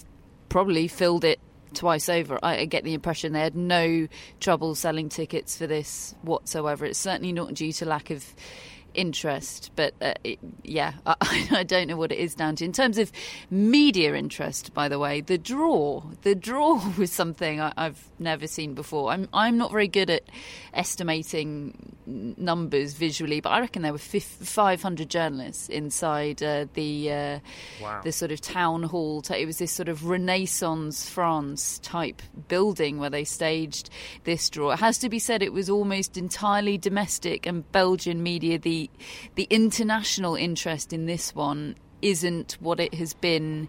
probably 0.48 0.88
filled 0.88 1.24
it 1.24 1.40
twice 1.74 2.08
over. 2.08 2.38
I, 2.42 2.58
I 2.58 2.64
get 2.66 2.84
the 2.84 2.94
impression 2.94 3.32
they 3.32 3.40
had 3.40 3.56
no 3.56 4.08
trouble 4.40 4.74
selling 4.74 5.08
tickets 5.08 5.56
for 5.56 5.66
this 5.66 6.14
whatsoever. 6.22 6.84
It's 6.84 6.98
certainly 6.98 7.32
not 7.32 7.54
due 7.54 7.72
to 7.74 7.84
lack 7.86 8.10
of 8.10 8.24
interest, 8.94 9.70
but 9.76 9.94
uh, 10.00 10.14
it, 10.24 10.38
yeah, 10.62 10.92
I, 11.06 11.48
I 11.50 11.62
don't 11.64 11.88
know 11.88 11.96
what 11.96 12.12
it 12.12 12.18
is 12.18 12.34
down 12.34 12.56
to. 12.56 12.64
In 12.64 12.72
terms 12.72 12.98
of 12.98 13.10
media 13.50 14.14
interest, 14.14 14.72
by 14.74 14.88
the 14.88 14.98
way, 14.98 15.20
the 15.20 15.38
draw, 15.38 16.02
the 16.22 16.34
draw 16.34 16.80
was 16.98 17.12
something 17.12 17.60
I, 17.60 17.72
I've 17.76 18.08
never 18.18 18.46
seen 18.46 18.74
before. 18.74 19.10
I'm 19.10 19.28
I'm 19.32 19.58
not 19.58 19.70
very 19.72 19.88
good 19.88 20.10
at 20.10 20.22
estimating 20.72 21.94
numbers 22.06 22.94
visually, 22.94 23.40
but 23.40 23.50
I 23.50 23.60
reckon 23.60 23.82
there 23.82 23.92
were 23.92 23.98
fif- 23.98 24.24
500 24.24 25.08
journalists 25.08 25.68
inside 25.68 26.42
uh, 26.42 26.66
the 26.74 27.12
uh, 27.12 27.38
Wow. 27.82 28.00
the 28.02 28.12
sort 28.12 28.32
of 28.32 28.40
town 28.40 28.82
hall. 28.84 29.22
T- 29.22 29.34
it 29.34 29.46
was 29.46 29.58
this 29.58 29.72
sort 29.72 29.88
of 29.88 30.06
Renaissance 30.06 31.08
France 31.08 31.78
type 31.82 32.22
building 32.48 32.98
where 32.98 33.10
they 33.10 33.24
staged 33.24 33.90
this 34.24 34.48
draw. 34.50 34.70
It 34.72 34.78
has 34.80 34.98
to 34.98 35.08
be 35.08 35.18
said, 35.18 35.42
it 35.42 35.52
was 35.52 35.68
almost 35.70 36.16
entirely 36.16 36.78
domestic 36.78 37.46
and 37.46 37.70
Belgian 37.72 38.22
media. 38.22 38.58
The 38.58 38.79
the 39.34 39.46
international 39.50 40.36
interest 40.36 40.92
in 40.92 41.06
this 41.06 41.34
one 41.34 41.74
isn't 42.00 42.56
what 42.60 42.80
it 42.80 42.94
has 42.94 43.12
been 43.14 43.68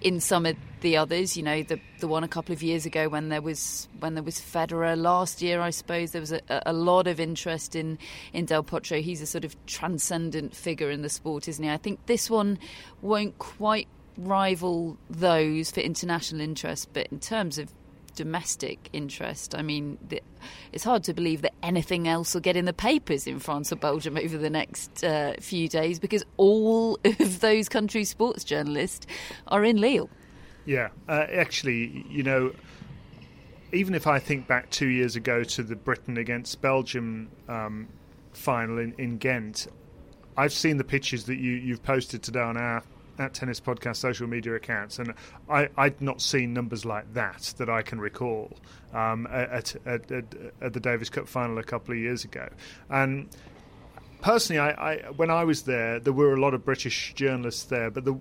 in 0.00 0.20
some 0.20 0.46
of 0.46 0.56
the 0.80 0.96
others. 0.96 1.36
You 1.36 1.42
know, 1.42 1.62
the 1.62 1.80
the 2.00 2.08
one 2.08 2.22
a 2.22 2.28
couple 2.28 2.52
of 2.52 2.62
years 2.62 2.86
ago 2.86 3.08
when 3.08 3.28
there 3.28 3.42
was 3.42 3.88
when 3.98 4.14
there 4.14 4.22
was 4.22 4.38
Federer 4.38 4.96
last 4.96 5.42
year, 5.42 5.60
I 5.60 5.70
suppose 5.70 6.12
there 6.12 6.20
was 6.20 6.32
a, 6.32 6.42
a 6.48 6.72
lot 6.72 7.06
of 7.06 7.18
interest 7.18 7.74
in 7.74 7.98
in 8.32 8.44
Del 8.44 8.62
Potro. 8.62 9.00
He's 9.00 9.20
a 9.20 9.26
sort 9.26 9.44
of 9.44 9.56
transcendent 9.66 10.54
figure 10.54 10.90
in 10.90 11.02
the 11.02 11.08
sport, 11.08 11.48
isn't 11.48 11.64
he? 11.64 11.70
I 11.70 11.76
think 11.76 12.06
this 12.06 12.30
one 12.30 12.58
won't 13.02 13.38
quite 13.38 13.88
rival 14.18 14.96
those 15.10 15.70
for 15.70 15.80
international 15.80 16.40
interest, 16.40 16.88
but 16.92 17.06
in 17.08 17.20
terms 17.20 17.58
of 17.58 17.72
domestic 18.16 18.88
interest. 18.92 19.54
I 19.54 19.62
mean, 19.62 19.98
the, 20.08 20.20
it's 20.72 20.82
hard 20.82 21.04
to 21.04 21.14
believe 21.14 21.42
that 21.42 21.54
anything 21.62 22.08
else 22.08 22.34
will 22.34 22.40
get 22.40 22.56
in 22.56 22.64
the 22.64 22.72
papers 22.72 23.28
in 23.28 23.38
France 23.38 23.70
or 23.70 23.76
Belgium 23.76 24.16
over 24.16 24.36
the 24.36 24.50
next 24.50 25.04
uh, 25.04 25.34
few 25.38 25.68
days 25.68 26.00
because 26.00 26.24
all 26.36 26.98
of 27.04 27.40
those 27.40 27.68
countries' 27.68 28.10
sports 28.10 28.42
journalists 28.42 29.06
are 29.46 29.64
in 29.64 29.76
Lille. 29.76 30.10
Yeah, 30.64 30.88
uh, 31.08 31.26
actually, 31.32 32.04
you 32.10 32.24
know, 32.24 32.52
even 33.72 33.94
if 33.94 34.08
I 34.08 34.18
think 34.18 34.48
back 34.48 34.70
two 34.70 34.88
years 34.88 35.14
ago 35.14 35.44
to 35.44 35.62
the 35.62 35.76
Britain 35.76 36.16
against 36.16 36.60
Belgium 36.60 37.30
um, 37.48 37.86
final 38.32 38.78
in, 38.78 38.92
in 38.98 39.18
Ghent, 39.18 39.68
I've 40.36 40.52
seen 40.52 40.76
the 40.76 40.84
pictures 40.84 41.24
that 41.24 41.36
you, 41.36 41.52
you've 41.52 41.82
posted 41.82 42.22
today 42.22 42.40
on 42.40 42.56
our 42.56 42.82
at 43.18 43.34
Tennis 43.34 43.60
Podcast 43.60 43.96
social 43.96 44.26
media 44.26 44.54
accounts, 44.54 44.98
and 44.98 45.14
I, 45.48 45.68
I'd 45.76 46.00
not 46.00 46.20
seen 46.20 46.52
numbers 46.52 46.84
like 46.84 47.12
that 47.14 47.54
that 47.58 47.68
I 47.68 47.82
can 47.82 48.00
recall 48.00 48.56
um, 48.92 49.26
at, 49.30 49.76
at, 49.86 50.10
at, 50.10 50.24
at 50.60 50.72
the 50.72 50.80
Davis 50.80 51.08
Cup 51.08 51.28
final 51.28 51.58
a 51.58 51.62
couple 51.62 51.92
of 51.92 51.98
years 51.98 52.24
ago. 52.24 52.48
And 52.88 53.28
personally, 54.20 54.60
I, 54.60 54.70
I 54.70 54.96
when 55.16 55.30
I 55.30 55.44
was 55.44 55.62
there, 55.62 56.00
there 56.00 56.12
were 56.12 56.34
a 56.34 56.40
lot 56.40 56.54
of 56.54 56.64
British 56.64 57.14
journalists 57.14 57.64
there, 57.64 57.90
but 57.90 58.04
the 58.04 58.18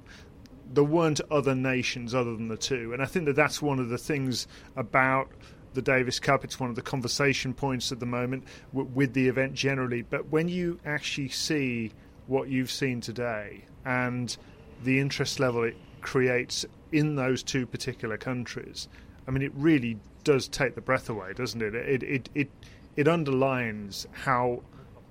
there 0.74 0.84
weren't 0.84 1.22
other 1.30 1.56
nations 1.56 2.16
other 2.16 2.36
than 2.36 2.48
the 2.48 2.58
two. 2.58 2.92
And 2.94 3.02
I 3.02 3.06
think 3.06 3.26
that 3.26 3.36
that's 3.36 3.62
one 3.62 3.80
of 3.80 3.90
the 3.90 3.98
things 3.98 4.48
about 4.76 5.30
the 5.74 5.82
Davis 5.82 6.20
Cup. 6.20 6.44
It's 6.44 6.60
one 6.60 6.70
of 6.70 6.76
the 6.76 6.82
conversation 6.82 7.54
points 7.54 7.92
at 7.92 8.00
the 8.00 8.06
moment 8.06 8.46
w- 8.74 8.90
with 8.94 9.14
the 9.14 9.28
event 9.28 9.54
generally. 9.54 10.02
But 10.02 10.30
when 10.30 10.48
you 10.48 10.80
actually 10.86 11.30
see 11.30 11.92
what 12.28 12.50
you've 12.50 12.72
seen 12.72 13.02
today 13.02 13.66
and 13.86 14.36
the 14.84 15.00
interest 15.00 15.40
level 15.40 15.64
it 15.64 15.78
creates 16.02 16.66
in 16.92 17.16
those 17.16 17.44
two 17.44 17.66
particular 17.66 18.18
countries, 18.18 18.88
I 19.28 19.32
mean, 19.32 19.42
it 19.42 19.52
really 19.56 19.98
does 20.24 20.48
take 20.48 20.76
the 20.76 20.82
breath 20.82 21.10
away, 21.10 21.34
doesn't 21.34 21.62
it? 21.62 21.76
It 21.76 22.04
it 22.04 22.30
it, 22.36 22.50
it 22.96 23.08
underlines 23.08 24.08
how 24.12 24.62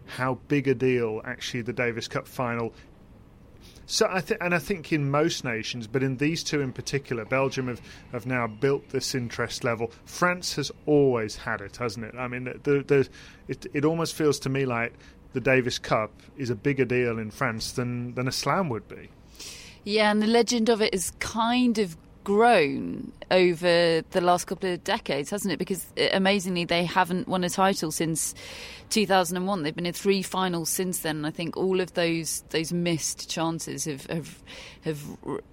how 0.07 0.39
big 0.49 0.69
a 0.69 0.75
deal 0.75 1.23
actually 1.25 1.63
the 1.63 1.73
Davis 1.73 2.09
Cup 2.09 2.29
final 2.29 2.75
so 3.87 4.07
I 4.11 4.21
think, 4.21 4.43
and 4.43 4.55
I 4.55 4.59
think 4.59 4.93
in 4.93 5.11
most 5.11 5.45
nations, 5.45 5.87
but 5.87 6.03
in 6.03 6.17
these 6.17 6.43
two 6.43 6.61
in 6.61 6.73
particular, 6.73 7.25
Belgium 7.25 7.69
have, 7.69 7.83
have 8.13 8.27
now 8.27 8.47
built 8.47 8.89
this 8.89 9.15
interest 9.15 9.63
level. 9.63 9.93
France 10.07 10.57
has 10.57 10.73
always 10.87 11.37
had 11.37 11.61
it, 11.61 11.77
hasn't 11.77 12.07
it? 12.07 12.15
I 12.17 12.29
mean, 12.29 12.45
the, 12.45 12.83
the, 12.87 13.09
it, 13.47 13.67
it 13.75 13.85
almost 13.85 14.15
feels 14.15 14.39
to 14.41 14.49
me 14.49 14.65
like 14.65 14.95
the 15.35 15.41
Davis 15.41 15.79
Cup 15.79 16.13
is 16.39 16.49
a 16.49 16.55
bigger 16.55 16.87
deal 16.87 17.19
in 17.19 17.31
France 17.31 17.73
than, 17.73 18.15
than 18.15 18.27
a 18.27 18.33
slam 18.33 18.71
would 18.71 18.89
be. 18.89 19.11
Yeah, 19.85 20.11
and 20.11 20.23
the 20.23 20.27
legend 20.27 20.69
of 20.69 20.81
it 20.81 20.95
has 20.95 21.13
kind 21.21 21.79
of 21.79 21.97
grown 22.25 23.13
over 23.31 24.03
the 24.11 24.21
last 24.21 24.47
couple 24.47 24.73
of 24.73 24.83
decades, 24.83 25.31
hasn't 25.31 25.53
it? 25.53 25.59
Because 25.59 25.87
uh, 25.99 26.09
amazingly, 26.13 26.65
they 26.65 26.85
haven't 26.85 27.29
won 27.29 27.45
a 27.45 27.51
title 27.51 27.93
since 27.93 28.35
2001. 28.91 29.63
They've 29.63 29.75
been 29.75 29.87
in 29.87 29.93
three 29.93 30.23
finals 30.23 30.71
since 30.71 31.01
then. 31.01 31.17
And 31.17 31.27
I 31.27 31.31
think 31.31 31.57
all 31.57 31.81
of 31.81 31.93
those 31.95 32.43
those 32.51 32.73
missed 32.73 33.29
chances 33.29 33.85
have 33.85 34.07
have 34.07 34.43
have 34.85 35.03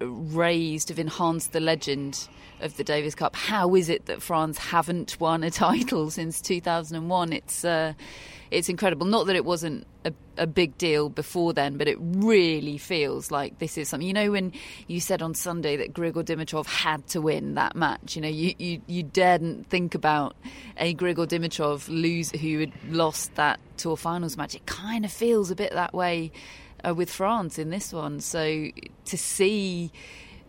raised, 0.00 0.88
have 0.88 0.98
enhanced 0.98 1.52
the 1.52 1.60
legend 1.60 2.28
of 2.60 2.76
the 2.76 2.84
Davis 2.84 3.14
Cup. 3.14 3.36
How 3.36 3.74
is 3.74 3.88
it 3.88 4.06
that 4.06 4.22
France 4.22 4.58
haven't 4.58 5.20
won 5.20 5.42
a 5.42 5.50
title 5.50 6.10
since 6.10 6.40
2001? 6.40 7.32
It's 7.32 7.64
uh, 7.64 7.92
it's 8.52 8.68
incredible. 8.68 9.06
Not 9.06 9.26
that 9.26 9.36
it 9.36 9.44
wasn't 9.44 9.86
a, 10.04 10.12
a, 10.36 10.46
big 10.46 10.76
deal 10.76 11.08
before 11.08 11.52
then, 11.52 11.78
but 11.78 11.88
it 11.88 11.96
really 12.00 12.76
feels 12.78 13.30
like 13.30 13.58
this 13.58 13.78
is 13.78 13.88
something. 13.88 14.06
You 14.06 14.12
know, 14.12 14.30
when 14.32 14.52
you 14.86 15.00
said 15.00 15.22
on 15.22 15.34
Sunday 15.34 15.76
that 15.76 15.94
Grigor 15.94 16.22
Dimitrov 16.22 16.66
had 16.66 17.06
to 17.08 17.20
win 17.20 17.54
that 17.54 17.74
match, 17.74 18.14
you 18.14 18.22
know, 18.22 18.28
you, 18.28 18.54
you, 18.58 18.82
you 18.86 19.02
daren't 19.02 19.68
think 19.68 19.94
about 19.94 20.36
a 20.76 20.94
Grigor 20.94 21.26
Dimitrov 21.26 21.88
lose 21.88 22.30
who 22.30 22.60
had 22.60 22.72
lost 22.88 23.34
that 23.36 23.58
Tour 23.78 23.96
Finals 23.96 24.36
match. 24.36 24.54
It 24.54 24.66
kind 24.66 25.04
of 25.04 25.12
feels 25.12 25.50
a 25.50 25.56
bit 25.56 25.72
that 25.72 25.94
way 25.94 26.30
uh, 26.86 26.94
with 26.94 27.10
France 27.10 27.58
in 27.58 27.70
this 27.70 27.92
one. 27.92 28.20
So 28.20 28.68
to 29.06 29.18
see 29.18 29.90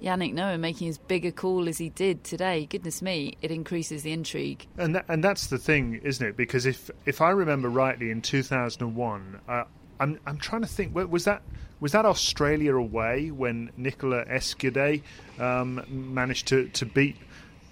Yannick 0.03 0.33
Noah 0.33 0.57
making 0.57 0.89
as 0.89 0.97
big 0.97 1.25
a 1.25 1.31
call 1.31 1.69
as 1.69 1.77
he 1.77 1.89
did 1.89 2.23
today, 2.23 2.65
goodness 2.65 3.01
me, 3.01 3.37
it 3.41 3.51
increases 3.51 4.03
the 4.03 4.11
intrigue. 4.11 4.67
And 4.77 5.01
and 5.07 5.23
that's 5.23 5.47
the 5.47 5.57
thing, 5.57 6.01
isn't 6.03 6.25
it? 6.25 6.35
Because 6.35 6.65
if 6.65 6.91
if 7.05 7.21
I 7.21 7.29
remember 7.29 7.69
rightly, 7.69 8.11
in 8.11 8.21
2001, 8.21 9.39
uh, 9.47 9.63
I'm 9.99 10.19
I'm 10.25 10.37
trying 10.37 10.61
to 10.61 10.67
think, 10.67 10.93
was 10.93 11.23
that 11.23 11.41
was 11.79 11.93
that 11.93 12.05
Australia 12.05 12.75
away 12.75 13.31
when 13.31 13.71
Nicolas 13.77 14.27
Escudé 14.27 15.01
um, 15.39 15.83
managed 15.89 16.47
to, 16.47 16.69
to 16.69 16.85
beat 16.85 17.17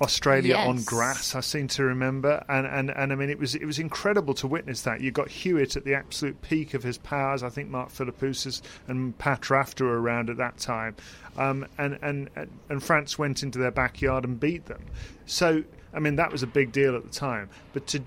Australia 0.02 0.56
yes. 0.56 0.68
on 0.68 0.82
grass. 0.84 1.36
I 1.36 1.42
seem 1.42 1.68
to 1.70 1.84
remember, 1.84 2.44
and, 2.50 2.66
and 2.66 2.90
and 2.90 3.12
I 3.12 3.16
mean 3.16 3.30
it 3.30 3.38
was 3.38 3.54
it 3.54 3.66
was 3.66 3.78
incredible 3.78 4.34
to 4.36 4.48
witness 4.48 4.82
that. 4.82 5.02
You 5.02 5.12
got 5.12 5.30
Hewitt 5.30 5.76
at 5.76 5.86
the 5.86 5.94
absolute 5.94 6.42
peak 6.42 6.74
of 6.74 6.82
his 6.82 6.98
powers. 6.98 7.44
I 7.44 7.50
think 7.50 7.70
Mark 7.70 7.90
Philippoussis 7.90 8.62
and 8.88 9.18
Pat 9.18 9.50
Rafter 9.50 9.86
were 9.86 10.02
around 10.02 10.30
at 10.30 10.38
that 10.38 10.58
time, 10.58 10.96
um, 11.38 11.68
and 11.78 12.00
and 12.02 12.30
and 12.70 12.84
France 12.84 13.20
went 13.20 13.44
into 13.44 13.60
their 13.60 13.72
backyard 13.72 14.26
and 14.26 14.40
beat 14.40 14.66
them. 14.66 14.84
So 15.28 15.64
I 15.94 16.00
mean 16.00 16.16
that 16.16 16.32
was 16.32 16.42
a 16.42 16.48
big 16.48 16.72
deal 16.72 16.96
at 16.96 17.04
the 17.04 17.12
time. 17.12 17.50
But 17.74 17.86
to 17.88 18.02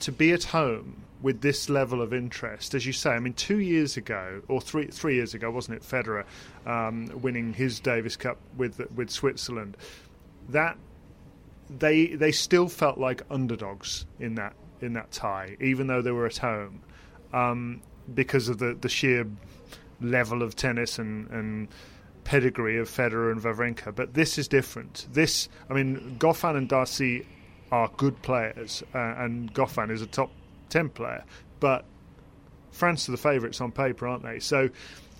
to 0.00 0.12
be 0.12 0.32
at 0.32 0.44
home 0.44 1.04
with 1.20 1.40
this 1.40 1.68
level 1.68 2.00
of 2.00 2.12
interest, 2.12 2.74
as 2.74 2.86
you 2.86 2.92
say, 2.92 3.10
I 3.10 3.18
mean, 3.18 3.34
two 3.34 3.58
years 3.58 3.96
ago 3.96 4.42
or 4.48 4.60
three 4.60 4.86
three 4.88 5.14
years 5.14 5.34
ago, 5.34 5.52
wasn't 5.52 5.76
it? 5.76 5.82
Federer 5.82 6.24
um, 6.66 7.10
winning 7.22 7.52
his 7.54 7.78
Davis 7.78 8.16
Cup 8.16 8.38
with 8.56 8.80
with 8.94 9.10
Switzerland. 9.10 9.76
That 10.48 10.76
they 11.70 12.06
they 12.06 12.32
still 12.32 12.68
felt 12.68 12.98
like 12.98 13.22
underdogs 13.30 14.06
in 14.18 14.34
that 14.36 14.54
in 14.80 14.92
that 14.94 15.10
tie, 15.10 15.56
even 15.60 15.86
though 15.86 16.02
they 16.02 16.10
were 16.10 16.26
at 16.26 16.38
home, 16.38 16.80
um, 17.32 17.80
because 18.14 18.48
of 18.48 18.58
the, 18.58 18.74
the 18.74 18.88
sheer 18.88 19.26
level 20.00 20.42
of 20.42 20.54
tennis 20.54 20.98
and, 20.98 21.28
and 21.30 21.68
pedigree 22.24 22.78
of 22.78 22.88
Federer 22.88 23.32
and 23.32 23.42
Wawrinka. 23.42 23.94
But 23.94 24.14
this 24.14 24.38
is 24.38 24.46
different. 24.46 25.08
This, 25.12 25.48
I 25.68 25.74
mean, 25.74 26.16
Goffin 26.18 26.56
and 26.56 26.68
Darcis 26.68 27.26
are 27.72 27.90
good 27.96 28.20
players, 28.22 28.82
uh, 28.94 28.98
and 28.98 29.52
Goffin 29.52 29.90
is 29.90 30.00
a 30.00 30.06
top 30.06 30.30
ten 30.68 30.88
player, 30.88 31.24
but 31.60 31.84
France 32.70 33.08
are 33.08 33.12
the 33.12 33.18
favourites 33.18 33.60
on 33.60 33.72
paper, 33.72 34.06
aren't 34.06 34.22
they? 34.22 34.38
So 34.38 34.70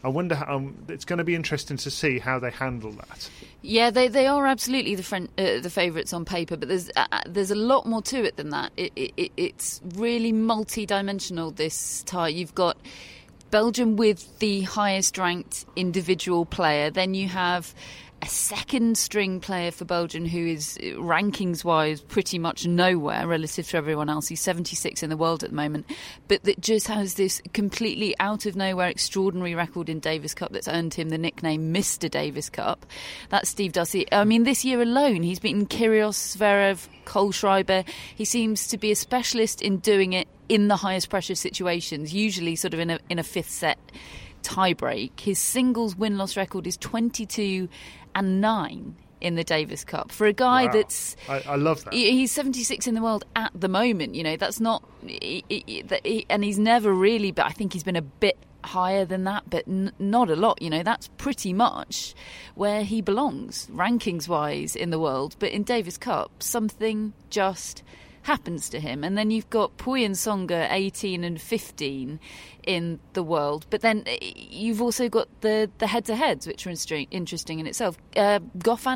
I 0.05 0.09
wonder. 0.09 0.37
How, 0.37 0.57
um, 0.57 0.76
it's 0.88 1.05
going 1.05 1.19
to 1.19 1.25
be 1.25 1.35
interesting 1.35 1.76
to 1.78 1.90
see 1.90 2.19
how 2.19 2.38
they 2.38 2.50
handle 2.50 2.93
that. 2.93 3.28
Yeah, 3.62 3.90
they 3.90 4.09
they 4.09 4.26
are 4.26 4.47
absolutely 4.47 4.95
the 4.95 5.02
friend, 5.02 5.28
uh, 5.37 5.61
the 5.61 5.71
favourites 5.71 6.12
on 6.12 6.25
paper, 6.25 6.57
but 6.57 6.69
there's 6.69 6.88
uh, 6.97 7.07
uh, 7.11 7.23
there's 7.26 7.50
a 7.50 7.57
lot 7.57 7.87
more 7.87 8.02
to 8.02 8.25
it 8.25 8.37
than 8.37 8.50
that. 8.50 8.73
It, 8.76 8.93
it, 8.95 9.33
it's 9.37 9.81
really 9.97 10.33
multi-dimensional. 10.33 11.50
This 11.50 12.05
tie, 12.05 12.28
you've 12.28 12.55
got 12.55 12.76
Belgium 13.50 13.97
with 13.97 14.38
the 14.38 14.62
highest 14.62 15.19
ranked 15.19 15.64
individual 15.75 16.45
player. 16.45 16.90
Then 16.90 17.14
you 17.14 17.28
have 17.28 17.75
a 18.20 18.26
second 18.26 18.98
string 18.98 19.40
player 19.40 19.70
for 19.70 19.84
Belgium 19.84 20.26
who 20.26 20.44
is 20.44 20.76
uh, 20.80 20.87
rankings 20.98 21.64
wise 21.64 22.00
pretty 22.00 22.38
much 22.38 22.66
nowhere 22.66 23.26
relative 23.26 23.68
to 23.68 23.76
everyone 23.76 24.08
else. 24.08 24.26
He's 24.26 24.40
76 24.40 25.02
in 25.02 25.10
the 25.10 25.16
world 25.16 25.44
at 25.44 25.50
the 25.50 25.56
moment, 25.56 25.87
but 26.26 26.42
that 26.44 26.60
just 26.60 26.88
has 26.88 27.14
this 27.14 27.40
completely 27.52 28.14
out 28.18 28.46
of 28.46 28.56
nowhere 28.56 28.88
extraordinary 28.88 29.54
record 29.54 29.88
in 29.88 30.00
Davis 30.00 30.34
Cup 30.34 30.52
that's 30.52 30.68
earned 30.68 30.94
him 30.94 31.10
the 31.10 31.18
nickname 31.18 31.72
Mr. 31.72 32.10
Davis 32.10 32.50
Cup. 32.50 32.87
That's 33.28 33.50
Steve 33.50 33.72
Darcis. 33.72 34.06
I 34.10 34.25
mean, 34.25 34.42
this 34.44 34.64
year 34.64 34.82
alone, 34.82 35.22
he's 35.22 35.38
beaten 35.38 35.66
Kyrgios, 35.66 36.37
Zverev, 36.37 36.88
Kohlschreiber. 37.04 37.88
He 38.14 38.25
seems 38.25 38.66
to 38.68 38.78
be 38.78 38.90
a 38.90 38.97
specialist 38.97 39.62
in 39.62 39.78
doing 39.78 40.12
it 40.12 40.28
in 40.49 40.69
the 40.69 40.76
highest 40.76 41.10
pressure 41.10 41.34
situations, 41.34 42.12
usually 42.12 42.56
sort 42.56 42.75
of 42.75 42.80
in 42.80 42.90
a 42.90 42.99
in 43.08 43.19
a 43.19 43.23
fifth 43.23 43.50
set 43.50 43.78
tiebreak. 44.43 45.21
His 45.21 45.38
singles 45.38 45.97
win 45.97 46.16
loss 46.16 46.36
record 46.36 46.66
is 46.66 46.76
22 46.76 47.69
and 48.14 48.40
9 48.40 48.97
in 49.21 49.34
the 49.34 49.44
Davis 49.44 49.84
Cup. 49.84 50.12
For 50.12 50.26
a 50.26 50.32
guy 50.32 50.66
wow. 50.66 50.73
that's 50.73 51.16
I, 51.28 51.40
I, 51.40 51.56
love 51.56 51.84
that. 51.84 51.94
he's 51.94 52.32
76 52.32 52.86
in 52.86 52.94
the 52.94 53.02
world 53.02 53.25
at 53.34 53.50
the 53.54 53.68
moment 53.68 54.14
you 54.14 54.23
know 54.23 54.36
that's 54.36 54.60
not 54.60 54.82
he, 55.04 55.44
he, 55.49 56.26
and 56.28 56.44
he's 56.44 56.58
never 56.58 56.92
really 56.92 57.32
but 57.32 57.47
I 57.47 57.50
think 57.50 57.73
he's 57.73 57.82
been 57.82 57.97
a 57.97 58.02
bit 58.02 58.38
higher 58.64 59.04
than 59.04 59.25
that 59.25 59.49
but 59.49 59.66
n- 59.66 59.92
not 59.99 60.30
a 60.30 60.36
lot 60.36 60.60
you 60.60 60.71
know 60.71 60.82
that's 60.82 61.08
pretty 61.16 61.52
much 61.52 62.14
where 62.54 62.84
he 62.84 63.00
belongs 63.00 63.66
rankings 63.73 64.28
wise 64.28 64.76
in 64.76 64.90
the 64.90 64.99
world. 64.99 65.36
But 65.38 65.50
in 65.50 65.62
Davis 65.62 65.99
Cup 65.99 66.42
something 66.42 67.12
just 67.30 67.82
happens 68.28 68.69
to 68.69 68.78
him. 68.78 69.02
And 69.02 69.17
then 69.17 69.30
you've 69.30 69.49
got 69.49 69.78
Pouille 69.78 70.04
and 70.04 70.14
Tsonga, 70.14 70.69
18 70.71 71.25
and 71.25 71.41
15 71.41 72.21
in 72.62 73.00
the 73.14 73.23
world. 73.23 73.67
But 73.71 73.80
then 73.80 74.04
eh, 74.06 74.19
you've 74.23 74.82
also 74.82 75.08
got 75.08 75.28
the, 75.41 75.71
the 75.78 75.86
head-to-heads, 75.86 76.47
which 76.47 76.67
are 76.67 76.71
interesting 77.10 77.58
in 77.58 77.67
itself. 77.67 77.97
Uh, 78.14 78.41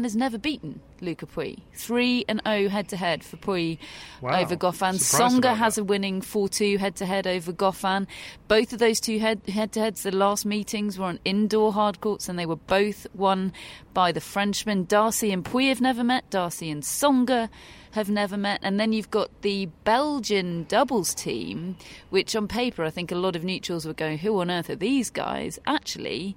has 0.05 0.15
never 0.15 0.37
beaten 0.37 0.81
Luca 1.03 1.27
Pouille. 1.27 1.59
3 1.75 2.25
and 2.29 2.41
0 2.47 2.69
head-to-head 2.69 3.25
for 3.25 3.37
Pouille 3.37 3.79
wow. 4.21 4.41
over 4.41 4.57
Goffin. 4.57 4.95
Tsonga 4.95 5.57
has 5.57 5.77
a 5.77 5.85
winning 5.85 6.21
4-2 6.21 6.79
head-to-head 6.79 7.27
over 7.27 7.53
Goffin. 7.53 8.07
Both 8.49 8.73
of 8.73 8.79
those 8.79 9.01
two 9.01 9.19
head- 9.19 9.43
head-to-heads, 9.47 10.03
the 10.03 10.13
last 10.13 10.47
meetings 10.47 10.99
were 10.99 11.07
on 11.07 11.19
indoor 11.25 11.73
hard 11.73 12.01
courts 12.01 12.29
and 12.29 12.39
they 12.39 12.47
were 12.47 12.57
both 12.57 13.07
won 13.15 13.53
by 13.93 14.13
the 14.13 14.21
Frenchmen. 14.21 14.87
Darcis 14.87 15.33
and 15.33 15.45
Pouille 15.45 15.69
have 15.69 15.81
never 15.81 16.05
met. 16.05 16.31
Darcis 16.31 16.71
and 16.71 16.83
Tsonga 16.83 17.49
have 17.93 18.09
never 18.09 18.37
met. 18.37 18.61
And 18.63 18.79
then 18.79 18.93
you've 18.93 19.11
got 19.11 19.43
the 19.43 19.67
Belgian 19.85 20.65
doubles 20.65 21.15
team, 21.15 21.77
which 22.11 22.35
on 22.35 22.49
paper 22.49 22.85
I 22.85 22.91
think 22.91 23.13
a 23.13 23.17
lot 23.17 23.37
of 23.37 23.45
neutrals 23.45 23.87
were 23.87 23.93
going, 23.93 24.19
who 24.19 24.41
on 24.41 24.51
earth 24.51 24.71
are 24.71 24.77
these 24.77 25.11
guys? 25.11 25.59
Actually, 25.67 26.37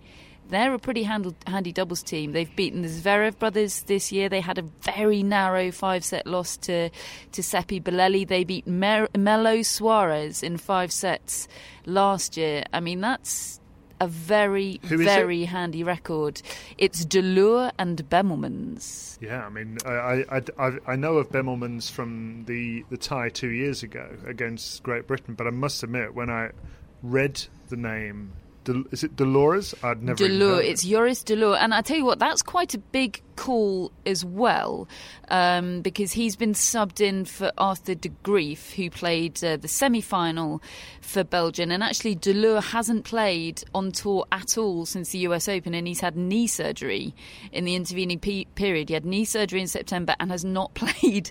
they're 0.50 0.74
a 0.74 0.80
pretty 0.80 1.04
handled, 1.04 1.36
handy 1.48 1.72
doubles 1.72 2.04
team. 2.04 2.32
They've 2.32 2.54
beaten 2.56 2.82
the 2.82 2.88
Zverev 2.88 3.40
brothers 3.40 3.84
this 3.84 4.12
year. 4.12 4.30
They 4.30 4.42
had 4.42 4.58
a 4.58 4.64
very 4.82 5.24
narrow 5.24 5.72
five 5.72 6.04
set 6.04 6.28
loss 6.28 6.58
to, 6.58 6.90
to 7.32 7.44
Seppi 7.44 7.80
Bolelli. 7.80 8.28
They 8.28 8.44
beat 8.44 8.68
Mer- 8.68 9.10
Melo 9.18 9.58
Soares 9.58 10.44
in 10.44 10.58
five 10.58 10.92
sets 10.92 11.48
last 11.86 12.38
year. 12.38 12.64
I 12.74 12.80
mean, 12.80 13.02
that's 13.02 13.60
a 14.00 14.08
very, 14.08 14.80
very 14.84 15.46
handy 15.46 15.84
record. 15.84 16.42
It's 16.78 17.06
De 17.06 17.22
Loore 17.22 17.72
and 17.80 17.98
Bemelmans. 18.10 19.18
Yeah, 19.22 19.46
I 19.46 19.50
mean, 19.50 19.78
I, 19.86 19.92
I, 19.92 20.42
I, 20.60 20.72
I, 20.88 20.96
know 20.96 21.16
of 21.16 21.30
Bemelmans 21.30 21.90
from 21.90 22.44
the, 22.46 22.84
the 22.90 22.98
tie 22.98 23.30
two 23.30 23.50
years 23.50 23.84
ago 23.84 24.10
against 24.26 24.84
Great 24.84 25.08
Britain, 25.08 25.34
but 25.34 25.48
I 25.48 25.52
must 25.52 25.82
admit, 25.82 26.14
when 26.14 26.30
I 26.30 26.52
read 27.02 27.42
the 27.70 27.78
name 27.78 28.34
Del- 28.66 28.84
is 28.92 29.04
it 29.04 29.16
Dolores? 29.16 29.74
I'd 29.84 30.04
never. 30.04 30.18
De 30.18 30.28
Loore. 30.28 30.62
It's 30.62 30.84
Joris 30.84 31.24
De 31.24 31.36
Loore, 31.36 31.56
and 31.58 31.74
I 31.74 31.82
tell 31.82 31.96
you 31.98 32.04
what, 32.04 32.20
that's 32.20 32.42
quite 32.42 32.74
a 32.74 32.78
big 32.78 33.22
call 33.36 33.92
as 34.06 34.26
well, 34.26 34.88
um, 35.30 35.82
because 35.82 36.12
he's 36.12 36.36
been 36.36 36.54
subbed 36.54 37.00
in 37.00 37.26
for 37.26 37.52
Arthur 37.58 37.96
de 37.96 38.10
Greef, 38.24 38.74
who 38.74 38.90
played 38.90 39.42
uh, 39.44 39.58
the 39.58 39.68
semi-final 39.68 40.62
for 41.00 41.24
Belgium, 41.24 41.72
and 41.72 41.84
actually 41.84 42.16
Delure 42.16 42.62
hasn't 42.62 43.06
played 43.06 43.64
on 43.74 43.92
tour 43.92 44.26
at 44.32 44.58
all 44.58 44.86
since 44.86 45.12
the 45.12 45.20
U.S. 45.20 45.48
Open, 45.48 45.74
and 45.74 45.88
he's 45.88 46.02
had 46.02 46.18
knee 46.18 46.48
surgery 46.48 47.14
in 47.52 47.66
the 47.66 47.76
intervening 47.76 48.20
pe- 48.20 48.46
period. 48.56 48.90
He 48.90 48.94
had 48.96 49.06
knee 49.06 49.26
surgery 49.26 49.62
in 49.62 49.68
September 49.68 50.16
and 50.20 50.32
has 50.32 50.44
not 50.44 50.74
played 50.74 51.30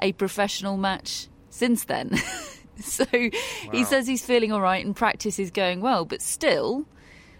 a 0.00 0.12
professional 0.12 0.76
match 0.76 1.28
since 1.50 1.84
then. 1.84 2.12
so 2.80 3.06
wow. 3.12 3.30
he 3.72 3.84
says 3.84 4.06
he's 4.06 4.24
feeling 4.24 4.52
all 4.52 4.60
right 4.60 4.84
and 4.84 4.94
practice 4.94 5.38
is 5.38 5.50
going 5.50 5.80
well, 5.80 6.04
but 6.04 6.20
still, 6.20 6.84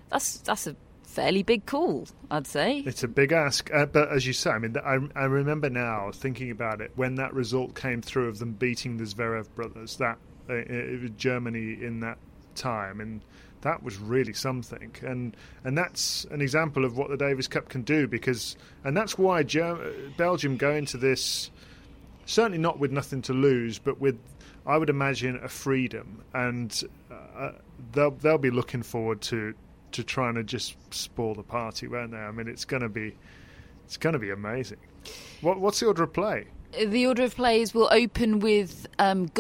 that's 0.09 0.38
that's 0.38 0.66
a 0.66 0.77
fairly 1.03 1.42
big 1.42 1.66
call, 1.66 2.07
I'd 2.31 2.46
say. 2.46 2.81
It's 2.81 3.03
a 3.03 3.09
big 3.09 3.33
ask, 3.33 3.72
uh, 3.72 3.87
but 3.87 4.11
as 4.11 4.27
you 4.27 4.33
say, 4.33 4.51
I 4.51 4.59
mean, 4.59 4.77
I, 4.85 4.99
I 5.14 5.25
remember 5.25 5.70
now 5.70 6.11
thinking 6.12 6.51
about 6.51 6.81
it 6.81 6.92
when 6.94 7.14
that 7.16 7.33
result 7.33 7.75
came 7.75 8.03
through 8.03 8.29
of 8.29 8.38
them 8.38 8.53
beating 8.53 8.99
the 8.99 9.05
Zverev 9.05 9.49
brothers, 9.55 9.96
that 9.96 10.18
uh, 10.49 10.55
uh 10.55 11.09
Germany 11.16 11.79
in 11.83 12.01
that 12.01 12.18
time, 12.55 13.01
and 13.01 13.22
that 13.62 13.83
was 13.83 13.99
really 13.99 14.33
something. 14.33 14.94
And 15.03 15.37
and 15.64 15.77
that's 15.77 16.25
an 16.31 16.40
example 16.40 16.85
of 16.85 16.96
what 16.96 17.11
the 17.11 17.16
Davis 17.16 17.49
Cup 17.49 17.68
can 17.68 17.83
do 17.83 18.07
because, 18.07 18.57
and 18.85 18.96
that's 18.96 19.18
why 19.18 19.42
Ger- 19.42 19.92
Belgium 20.16 20.57
go 20.57 20.72
into 20.72 20.96
this 20.96 21.51
certainly 22.27 22.59
not 22.59 22.79
with 22.79 22.92
nothing 22.92 23.22
to 23.22 23.33
lose, 23.33 23.79
but 23.79 24.01
with 24.01 24.18
I 24.67 24.77
would 24.79 24.91
imagine 24.91 25.39
a 25.43 25.49
freedom, 25.49 26.23
and 26.35 26.83
uh, 27.11 27.53
they'll 27.93 28.11
they'll 28.11 28.39
be 28.39 28.51
looking 28.51 28.83
forward 28.83 29.21
to 29.23 29.55
to 29.93 30.03
trying 30.03 30.35
to 30.35 30.43
just 30.43 30.77
spoil 30.93 31.35
the 31.35 31.43
party, 31.43 31.87
won't 31.87 32.11
they? 32.11 32.19
I 32.19 32.31
mean, 32.33 32.49
it's 32.49 32.65
going 32.65 32.83
to 32.83 32.89
be 32.89 33.15
it's 33.85 33.97
going 33.97 34.15
to 34.15 34.19
be 34.19 34.31
amazing. 34.31 34.79
What, 35.41 35.61
what's 35.61 35.81
the 35.81 35.87
order 35.87 36.03
of 36.03 36.13
play? 36.13 36.47
The 36.85 37.07
order 37.07 37.23
of 37.23 37.37
plays 37.37 37.73
will 37.73 37.89
open 37.93 38.41
with 38.41 38.87
um, 38.99 39.31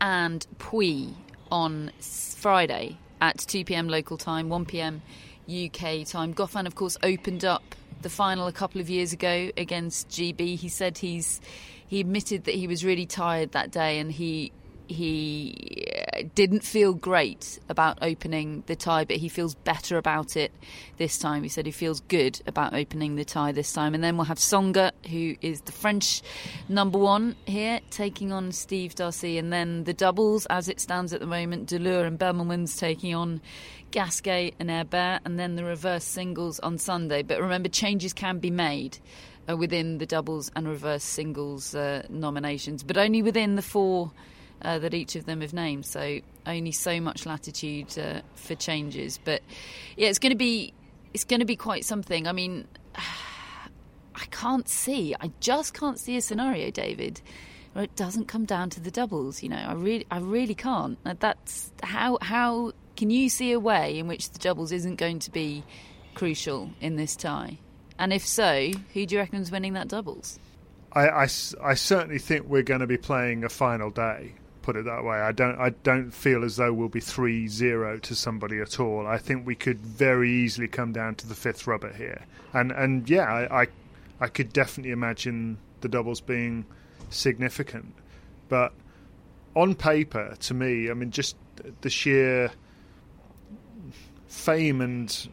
and 0.00 0.46
Pouille 0.58 1.14
on 1.50 1.90
Friday 2.00 2.98
at 3.20 3.38
2 3.38 3.64
pm 3.64 3.88
local 3.88 4.18
time, 4.18 4.48
1 4.48 4.66
pm 4.66 5.02
UK 5.48 6.06
time. 6.06 6.34
Goffin, 6.34 6.66
of 6.66 6.74
course, 6.74 6.98
opened 7.02 7.44
up 7.44 7.74
the 8.02 8.10
final 8.10 8.46
a 8.46 8.52
couple 8.52 8.80
of 8.80 8.90
years 8.90 9.12
ago 9.12 9.50
against 9.56 10.08
GB. 10.10 10.56
He 10.56 10.68
said 10.68 10.98
he's 10.98 11.40
he 11.88 12.00
admitted 12.00 12.44
that 12.44 12.54
he 12.54 12.66
was 12.66 12.84
really 12.84 13.06
tired 13.06 13.52
that 13.52 13.70
day 13.72 13.98
and 13.98 14.12
he 14.12 14.52
he 14.88 15.86
uh, 16.14 16.22
didn't 16.34 16.64
feel 16.64 16.94
great 16.94 17.58
about 17.68 17.98
opening 18.02 18.64
the 18.66 18.74
tie, 18.74 19.04
but 19.04 19.16
he 19.16 19.28
feels 19.28 19.54
better 19.54 19.98
about 19.98 20.36
it 20.36 20.50
this 20.96 21.18
time. 21.18 21.42
He 21.42 21.48
said 21.48 21.66
he 21.66 21.72
feels 21.72 22.00
good 22.00 22.40
about 22.46 22.74
opening 22.74 23.16
the 23.16 23.24
tie 23.24 23.52
this 23.52 23.72
time. 23.72 23.94
And 23.94 24.02
then 24.02 24.16
we'll 24.16 24.26
have 24.26 24.38
Tsonga, 24.38 24.92
who 25.10 25.36
is 25.40 25.60
the 25.62 25.72
French 25.72 26.22
number 26.68 26.98
one 26.98 27.36
here, 27.46 27.80
taking 27.90 28.32
on 28.32 28.52
Steve 28.52 28.94
Darcis. 28.94 29.38
And 29.38 29.52
then 29.52 29.84
the 29.84 29.92
doubles, 29.92 30.46
as 30.46 30.68
it 30.68 30.80
stands 30.80 31.12
at 31.12 31.20
the 31.20 31.26
moment, 31.26 31.66
De 31.66 31.78
Loore 31.78 32.06
and 32.06 32.18
Belmans 32.18 32.78
taking 32.78 33.14
on 33.14 33.40
Gasquet 33.90 34.52
and 34.58 34.70
Herbert, 34.70 35.20
and 35.24 35.38
then 35.38 35.56
the 35.56 35.64
reverse 35.64 36.04
singles 36.04 36.58
on 36.60 36.78
Sunday. 36.78 37.22
But 37.22 37.40
remember, 37.40 37.68
changes 37.68 38.12
can 38.12 38.38
be 38.38 38.50
made. 38.50 38.98
Within 39.56 39.98
the 39.98 40.06
doubles 40.06 40.50
and 40.54 40.68
reverse 40.68 41.04
singles 41.04 41.74
uh, 41.74 42.02
nominations, 42.10 42.82
but 42.82 42.98
only 42.98 43.22
within 43.22 43.56
the 43.56 43.62
four 43.62 44.12
uh, 44.62 44.78
that 44.78 44.94
each 44.94 45.16
of 45.16 45.26
them 45.26 45.40
have 45.40 45.52
named. 45.52 45.86
So 45.86 46.20
only 46.46 46.72
so 46.72 47.00
much 47.00 47.26
latitude 47.26 47.98
uh, 47.98 48.20
for 48.34 48.54
changes. 48.54 49.18
But 49.24 49.42
yeah, 49.96 50.08
it's 50.08 50.18
going 50.18 50.32
to 50.32 50.36
be 50.36 50.74
it's 51.14 51.24
going 51.24 51.40
to 51.40 51.46
be 51.46 51.56
quite 51.56 51.84
something. 51.84 52.26
I 52.26 52.32
mean, 52.32 52.66
I 52.94 54.24
can't 54.30 54.68
see. 54.68 55.14
I 55.20 55.30
just 55.40 55.74
can't 55.74 55.98
see 55.98 56.16
a 56.16 56.20
scenario, 56.20 56.70
David. 56.70 57.20
Where 57.72 57.84
it 57.84 57.94
doesn't 57.96 58.26
come 58.26 58.44
down 58.44 58.70
to 58.70 58.80
the 58.80 58.90
doubles. 58.90 59.42
You 59.42 59.50
know, 59.50 59.56
I 59.56 59.74
really, 59.74 60.06
I 60.10 60.18
really 60.18 60.54
can't. 60.54 60.98
That's 61.20 61.72
how 61.82 62.18
how 62.20 62.72
can 62.96 63.10
you 63.10 63.28
see 63.28 63.52
a 63.52 63.60
way 63.60 63.98
in 63.98 64.08
which 64.08 64.30
the 64.30 64.38
doubles 64.38 64.72
isn't 64.72 64.96
going 64.96 65.20
to 65.20 65.30
be 65.30 65.64
crucial 66.14 66.70
in 66.80 66.96
this 66.96 67.14
tie? 67.14 67.58
And 67.98 68.12
if 68.12 68.26
so, 68.26 68.70
who 68.94 69.06
do 69.06 69.14
you 69.14 69.20
reckon's 69.20 69.50
winning 69.50 69.72
that 69.74 69.88
doubles? 69.88 70.38
I, 70.92 71.08
I, 71.08 71.22
I 71.62 71.74
certainly 71.74 72.18
think 72.18 72.46
we're 72.46 72.62
going 72.62 72.80
to 72.80 72.86
be 72.86 72.96
playing 72.96 73.44
a 73.44 73.48
final 73.48 73.90
day 73.90 74.34
put 74.68 74.76
it 74.76 74.84
that 74.84 75.02
way. 75.02 75.16
I 75.16 75.32
don't 75.32 75.58
I 75.58 75.70
don't 75.70 76.10
feel 76.10 76.44
as 76.44 76.56
though 76.56 76.74
we'll 76.74 76.90
be 76.90 77.00
3-0 77.00 78.02
to 78.02 78.14
somebody 78.14 78.60
at 78.60 78.78
all. 78.78 79.06
I 79.06 79.16
think 79.16 79.46
we 79.46 79.54
could 79.54 79.80
very 79.80 80.30
easily 80.30 80.68
come 80.68 80.92
down 80.92 81.14
to 81.14 81.26
the 81.26 81.34
fifth 81.34 81.66
rubber 81.66 81.90
here. 81.90 82.26
And 82.52 82.70
and 82.72 83.08
yeah, 83.08 83.24
I 83.24 83.62
I, 83.62 83.66
I 84.20 84.28
could 84.28 84.52
definitely 84.52 84.90
imagine 84.90 85.56
the 85.80 85.88
doubles 85.88 86.20
being 86.20 86.66
significant. 87.08 87.94
But 88.50 88.74
on 89.56 89.74
paper, 89.74 90.36
to 90.38 90.52
me, 90.52 90.90
I 90.90 90.92
mean, 90.92 91.12
just 91.12 91.36
the 91.80 91.88
sheer 91.88 92.50
fame 94.26 94.82
and 94.82 95.30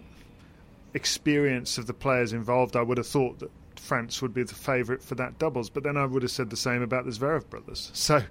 experience 0.96 1.78
of 1.78 1.86
the 1.86 1.94
players 1.94 2.34
involved, 2.34 2.76
I 2.76 2.82
would 2.82 2.98
have 2.98 3.08
thought 3.08 3.40
that 3.40 3.52
France 3.80 4.22
would 4.22 4.34
be 4.34 4.44
the 4.44 4.56
favourite 4.56 5.04
for 5.04 5.16
that 5.16 5.38
doubles. 5.38 5.70
But 5.70 5.84
then 5.84 5.98
I 5.98 6.06
would 6.06 6.24
have 6.24 6.32
said 6.32 6.50
the 6.50 6.58
same 6.58 6.82
about 6.82 7.06
the 7.06 7.12
Zverev 7.12 7.50
brothers. 7.50 7.92
So 7.94 8.24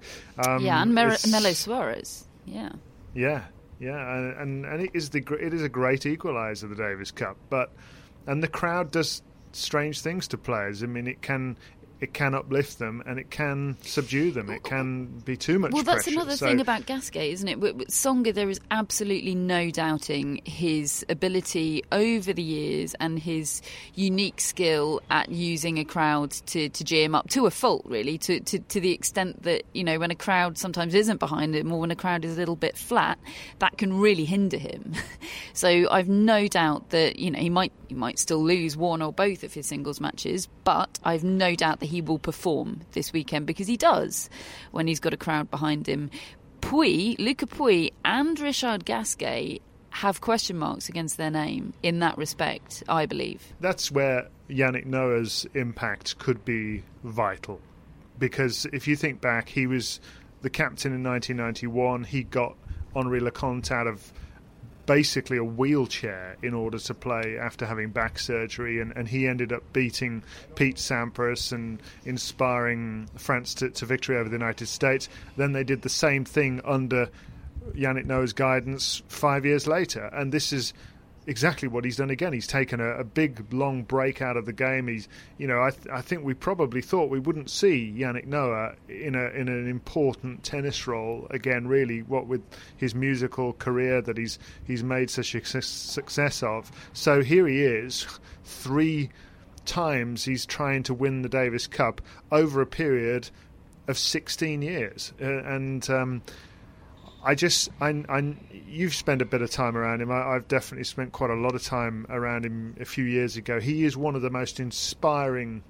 um, 0.44 0.64
yeah, 0.64 0.82
and 0.82 0.94
Mer- 0.94 1.16
Melo 1.28 1.50
Soares. 1.50 2.24
Yeah. 2.46 2.70
Yeah, 3.14 3.44
yeah, 3.78 4.16
and, 4.16 4.40
and 4.40 4.66
and 4.66 4.82
it 4.82 4.90
is 4.94 5.10
the 5.10 5.22
it 5.40 5.54
is 5.54 5.62
a 5.62 5.68
great 5.68 6.00
equaliser 6.00 6.64
of 6.64 6.70
the 6.70 6.76
Davis 6.76 7.12
Cup, 7.12 7.36
but 7.48 7.72
and 8.26 8.42
the 8.42 8.48
crowd 8.48 8.90
does 8.90 9.22
strange 9.52 10.00
things 10.00 10.26
to 10.28 10.38
players. 10.38 10.82
I 10.82 10.86
mean, 10.86 11.06
it 11.06 11.22
can 11.22 11.56
it 12.04 12.12
can 12.12 12.34
uplift 12.34 12.78
them 12.78 13.02
and 13.06 13.18
it 13.18 13.30
can 13.30 13.78
subdue 13.80 14.30
them. 14.30 14.50
It 14.50 14.62
can 14.62 15.06
be 15.24 15.38
too 15.38 15.58
much. 15.58 15.72
Well, 15.72 15.82
that's 15.82 16.04
pressure. 16.04 16.20
another 16.20 16.36
so, 16.36 16.46
thing 16.46 16.60
about 16.60 16.84
Gasquet, 16.84 17.32
isn't 17.32 17.48
it? 17.48 17.58
With, 17.58 17.76
with 17.76 17.88
Tsonga, 17.88 18.34
there 18.34 18.50
is 18.50 18.60
absolutely 18.70 19.34
no 19.34 19.70
doubting 19.70 20.42
his 20.44 21.02
ability 21.08 21.82
over 21.92 22.34
the 22.34 22.42
years 22.42 22.94
and 23.00 23.18
his 23.18 23.62
unique 23.94 24.42
skill 24.42 25.00
at 25.10 25.30
using 25.30 25.78
a 25.78 25.84
crowd 25.84 26.32
to, 26.32 26.68
to 26.68 26.84
gear 26.84 27.06
him 27.06 27.14
up 27.14 27.30
to 27.30 27.46
a 27.46 27.50
fault, 27.50 27.86
really, 27.86 28.18
to, 28.18 28.38
to, 28.40 28.58
to 28.58 28.80
the 28.80 28.92
extent 28.92 29.42
that 29.44 29.62
you 29.72 29.82
know 29.82 29.98
when 29.98 30.10
a 30.10 30.14
crowd 30.14 30.58
sometimes 30.58 30.94
isn't 30.94 31.18
behind 31.18 31.56
him 31.56 31.72
or 31.72 31.80
when 31.80 31.90
a 31.90 31.96
crowd 31.96 32.26
is 32.26 32.36
a 32.36 32.38
little 32.38 32.54
bit 32.54 32.76
flat, 32.76 33.18
that 33.60 33.78
can 33.78 33.98
really 33.98 34.26
hinder 34.26 34.58
him. 34.58 34.92
so 35.54 35.88
I've 35.90 36.10
no 36.10 36.48
doubt 36.48 36.90
that 36.90 37.18
you 37.18 37.30
know 37.30 37.38
he 37.38 37.48
might 37.48 37.72
he 37.88 37.94
might 37.94 38.18
still 38.18 38.44
lose 38.44 38.76
one 38.76 39.00
or 39.00 39.10
both 39.10 39.42
of 39.42 39.54
his 39.54 39.66
singles 39.66 40.02
matches, 40.02 40.48
but 40.64 40.98
I've 41.02 41.24
no 41.24 41.54
doubt 41.54 41.80
that 41.80 41.86
he 41.86 41.93
will 42.00 42.18
perform 42.18 42.80
this 42.92 43.12
weekend 43.12 43.46
because 43.46 43.66
he 43.66 43.76
does 43.76 44.28
when 44.70 44.86
he's 44.86 45.00
got 45.00 45.14
a 45.14 45.16
crowd 45.16 45.50
behind 45.50 45.86
him. 45.86 46.10
Pouille, 46.60 47.16
Luca 47.18 47.46
Pouille, 47.46 47.92
and 48.04 48.38
Richard 48.40 48.84
Gasquet 48.84 49.60
have 49.90 50.20
question 50.20 50.58
marks 50.58 50.88
against 50.88 51.16
their 51.16 51.30
name 51.30 51.72
in 51.82 52.00
that 52.00 52.18
respect, 52.18 52.82
I 52.88 53.06
believe. 53.06 53.54
That's 53.60 53.92
where 53.92 54.28
Yannick 54.50 54.86
Noah's 54.86 55.46
impact 55.54 56.18
could 56.18 56.44
be 56.44 56.82
vital. 57.04 57.60
Because 58.18 58.66
if 58.72 58.88
you 58.88 58.96
think 58.96 59.20
back, 59.20 59.48
he 59.48 59.66
was 59.66 60.00
the 60.42 60.50
captain 60.50 60.92
in 60.92 61.04
1991. 61.04 62.04
He 62.04 62.24
got 62.24 62.56
Henri 62.96 63.20
Leconte 63.20 63.70
out 63.70 63.86
of 63.86 64.12
basically 64.86 65.36
a 65.36 65.44
wheelchair 65.44 66.36
in 66.42 66.54
order 66.54 66.78
to 66.78 66.94
play 66.94 67.38
after 67.38 67.66
having 67.66 67.90
back 67.90 68.18
surgery, 68.18 68.80
and, 68.80 68.92
and 68.96 69.08
he 69.08 69.26
ended 69.26 69.52
up 69.52 69.62
beating 69.72 70.22
Pete 70.54 70.76
Sampras 70.76 71.52
and 71.52 71.80
inspiring 72.04 73.08
France 73.16 73.54
to, 73.54 73.70
to 73.70 73.86
victory 73.86 74.16
over 74.16 74.28
the 74.28 74.36
United 74.36 74.66
States. 74.66 75.08
Then 75.36 75.52
they 75.52 75.64
did 75.64 75.82
the 75.82 75.88
same 75.88 76.24
thing 76.24 76.60
under 76.64 77.08
Yannick 77.74 78.04
Noah's 78.04 78.32
guidance 78.32 79.02
five 79.08 79.44
years 79.44 79.66
later, 79.66 80.04
and 80.12 80.32
this 80.32 80.52
is 80.52 80.74
exactly 81.26 81.68
what 81.68 81.84
he's 81.84 81.96
done 81.96 82.10
again. 82.10 82.32
He's 82.32 82.46
taken 82.46 82.80
a, 82.80 82.98
a, 82.98 83.04
big 83.04 83.52
long 83.52 83.82
break 83.82 84.20
out 84.20 84.36
of 84.36 84.46
the 84.46 84.52
game. 84.52 84.88
He's, 84.88 85.08
you 85.38 85.46
know, 85.46 85.62
I, 85.62 85.70
th- 85.70 85.88
I 85.92 86.00
think 86.00 86.24
we 86.24 86.34
probably 86.34 86.82
thought 86.82 87.10
we 87.10 87.18
wouldn't 87.18 87.50
see 87.50 87.94
Yannick 87.96 88.26
Noah 88.26 88.74
in 88.88 89.14
a 89.14 89.28
in 89.28 89.48
an 89.48 89.68
important 89.68 90.42
tennis 90.42 90.86
role 90.86 91.26
again. 91.30 91.66
Really, 91.66 92.02
what 92.02 92.26
with 92.26 92.42
his 92.76 92.94
musical 92.94 93.52
career 93.54 94.00
that 94.02 94.16
he's 94.16 94.38
he's 94.64 94.82
made 94.82 95.10
such 95.10 95.34
a 95.34 95.62
success 95.62 96.42
of. 96.42 96.70
So 96.92 97.22
here 97.22 97.46
he 97.46 97.62
is, 97.62 98.06
three 98.44 99.10
times 99.64 100.24
he's 100.24 100.44
trying 100.44 100.82
to 100.84 100.94
win 100.94 101.22
the 101.22 101.28
Davis 101.28 101.66
Cup 101.66 102.02
over 102.30 102.60
a 102.60 102.66
period 102.66 103.30
of 103.88 103.98
16 103.98 104.62
years, 104.62 105.12
uh, 105.20 105.42
and. 105.44 105.88
Um, 105.90 106.22
I 107.24 107.34
just, 107.34 107.70
I, 107.80 108.04
I, 108.08 108.36
you've 108.68 108.94
spent 108.94 109.22
a 109.22 109.24
bit 109.24 109.40
of 109.40 109.50
time 109.50 109.76
around 109.76 110.02
him. 110.02 110.10
I, 110.10 110.34
have 110.34 110.46
definitely 110.46 110.84
spent 110.84 111.12
quite 111.12 111.30
a 111.30 111.34
lot 111.34 111.54
of 111.54 111.62
time 111.62 112.06
around 112.10 112.44
him 112.44 112.76
a 112.78 112.84
few 112.84 113.04
years 113.04 113.36
ago. 113.36 113.60
He 113.60 113.84
is 113.84 113.96
one 113.96 114.14
of 114.14 114.22
the 114.22 114.30
most 114.30 114.60
inspiring 114.60 115.62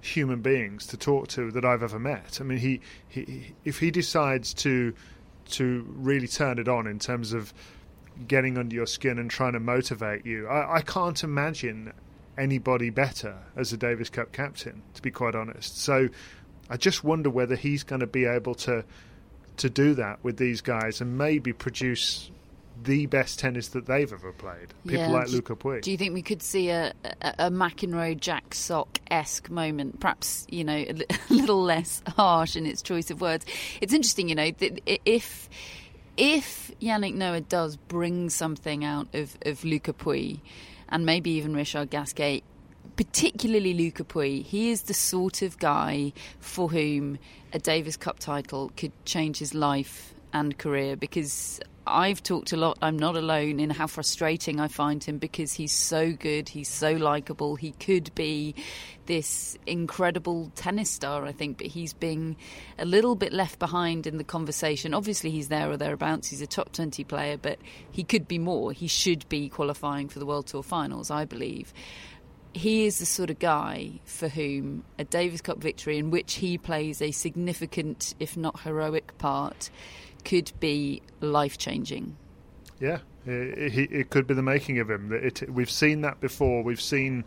human 0.00 0.42
beings 0.42 0.86
to 0.88 0.96
talk 0.96 1.28
to 1.28 1.50
that 1.50 1.64
I've 1.64 1.82
ever 1.82 1.98
met. 1.98 2.38
I 2.40 2.44
mean, 2.44 2.58
he, 2.58 2.80
he 3.08 3.54
if 3.64 3.80
he 3.80 3.90
decides 3.90 4.54
to 4.54 4.94
to 5.50 5.84
really 5.88 6.28
turn 6.28 6.58
it 6.58 6.68
on 6.68 6.86
in 6.86 6.98
terms 6.98 7.32
of 7.32 7.52
getting 8.28 8.56
under 8.56 8.74
your 8.74 8.86
skin 8.86 9.18
and 9.18 9.30
trying 9.30 9.54
to 9.54 9.60
motivate 9.60 10.24
you, 10.24 10.46
I, 10.46 10.76
I 10.76 10.80
can't 10.82 11.22
imagine 11.24 11.92
anybody 12.38 12.90
better 12.90 13.36
as 13.56 13.72
a 13.72 13.76
Davis 13.76 14.08
Cup 14.08 14.32
captain. 14.32 14.82
To 14.94 15.02
be 15.02 15.10
quite 15.10 15.34
honest, 15.34 15.80
so 15.80 16.08
I 16.70 16.76
just 16.76 17.02
wonder 17.02 17.28
whether 17.28 17.56
he's 17.56 17.82
going 17.82 18.00
to 18.00 18.06
be 18.06 18.24
able 18.24 18.54
to 18.56 18.84
to 19.58 19.70
do 19.70 19.94
that 19.94 20.22
with 20.22 20.36
these 20.36 20.60
guys 20.60 21.00
and 21.00 21.16
maybe 21.18 21.52
produce 21.52 22.30
the 22.84 23.06
best 23.06 23.38
tennis 23.38 23.68
that 23.68 23.86
they've 23.86 24.12
ever 24.12 24.32
played. 24.32 24.68
People 24.84 24.98
yeah. 24.98 25.10
like 25.10 25.28
Luca 25.28 25.54
Pouille. 25.54 25.82
Do 25.82 25.90
you 25.90 25.96
think 25.96 26.14
we 26.14 26.22
could 26.22 26.42
see 26.42 26.70
a, 26.70 26.92
a, 27.04 27.34
a 27.38 27.50
McEnroe 27.50 28.18
Jack 28.18 28.54
Sock 28.54 28.98
esque 29.10 29.50
moment? 29.50 30.00
Perhaps 30.00 30.46
you 30.50 30.64
know 30.64 30.76
a, 30.88 31.04
little 31.30 31.62
less 31.62 32.02
harsh 32.16 32.56
in 32.56 32.66
its 32.66 32.82
choice 32.82 33.10
of 33.10 33.20
words. 33.20 33.46
It's 33.80 33.92
interesting, 33.92 34.28
you 34.28 34.34
know, 34.34 34.50
if 35.04 35.48
if 36.16 36.70
Yannick 36.80 37.14
Noah 37.14 37.40
does 37.40 37.76
bring 37.76 38.30
something 38.30 38.84
out 38.84 39.08
of 39.14 39.36
of 39.42 39.64
Luca 39.64 39.92
Pouille 39.92 40.40
and 40.88 41.06
maybe 41.06 41.30
even 41.30 41.54
Richard 41.54 41.90
Gasquet, 41.90 42.42
particularly 42.96 43.74
Luca 43.74 44.04
Pouille, 44.04 44.42
he 44.42 44.70
is 44.70 44.82
the 44.82 44.94
sort 44.94 45.42
of 45.42 45.58
guy 45.58 46.12
for 46.40 46.68
whom 46.68 47.18
a 47.52 47.58
Davis 47.58 47.96
Cup 47.96 48.18
title 48.18 48.70
could 48.76 48.92
change 49.04 49.38
his 49.38 49.54
life 49.54 50.14
and 50.32 50.56
career 50.56 50.96
because 50.96 51.60
I've 51.86 52.22
talked 52.22 52.52
a 52.52 52.56
lot, 52.56 52.78
I'm 52.80 52.96
not 52.96 53.16
alone 53.16 53.58
in 53.58 53.70
how 53.70 53.88
frustrating 53.88 54.60
I 54.60 54.68
find 54.68 55.02
him 55.02 55.18
because 55.18 55.52
he's 55.52 55.72
so 55.72 56.12
good, 56.12 56.48
he's 56.48 56.68
so 56.68 56.92
likable, 56.92 57.56
he 57.56 57.72
could 57.72 58.14
be 58.14 58.54
this 59.06 59.58
incredible 59.66 60.52
tennis 60.54 60.90
star, 60.90 61.24
I 61.24 61.32
think, 61.32 61.58
but 61.58 61.66
he's 61.66 61.92
being 61.92 62.36
a 62.78 62.84
little 62.84 63.16
bit 63.16 63.32
left 63.32 63.58
behind 63.58 64.06
in 64.06 64.16
the 64.16 64.24
conversation. 64.24 64.94
Obviously, 64.94 65.30
he's 65.32 65.48
there 65.48 65.68
or 65.70 65.76
thereabouts, 65.76 66.28
he's 66.28 66.40
a 66.40 66.46
top 66.46 66.72
20 66.72 67.02
player, 67.02 67.36
but 67.36 67.58
he 67.90 68.04
could 68.04 68.28
be 68.28 68.38
more. 68.38 68.70
He 68.72 68.86
should 68.86 69.28
be 69.28 69.48
qualifying 69.48 70.08
for 70.08 70.20
the 70.20 70.26
World 70.26 70.46
Tour 70.46 70.62
finals, 70.62 71.10
I 71.10 71.24
believe 71.24 71.74
he 72.54 72.86
is 72.86 72.98
the 72.98 73.06
sort 73.06 73.30
of 73.30 73.38
guy 73.38 74.00
for 74.04 74.28
whom 74.28 74.84
a 74.98 75.04
Davis 75.04 75.40
Cup 75.40 75.58
victory, 75.58 75.98
in 75.98 76.10
which 76.10 76.34
he 76.34 76.58
plays 76.58 77.00
a 77.00 77.10
significant, 77.10 78.14
if 78.20 78.36
not 78.36 78.60
heroic, 78.60 79.16
part, 79.18 79.70
could 80.24 80.52
be 80.60 81.02
life 81.20 81.58
changing. 81.58 82.16
Yeah, 82.80 82.98
it, 83.26 83.76
it, 83.78 83.92
it, 83.92 84.10
could 84.10 84.26
be 84.26 84.34
the 84.34 84.42
making 84.42 84.78
of 84.80 84.90
him. 84.90 85.12
It, 85.12 85.48
we've 85.50 85.70
seen 85.70 86.00
that 86.02 86.20
before. 86.20 86.62
We've 86.62 86.80
seen. 86.80 87.24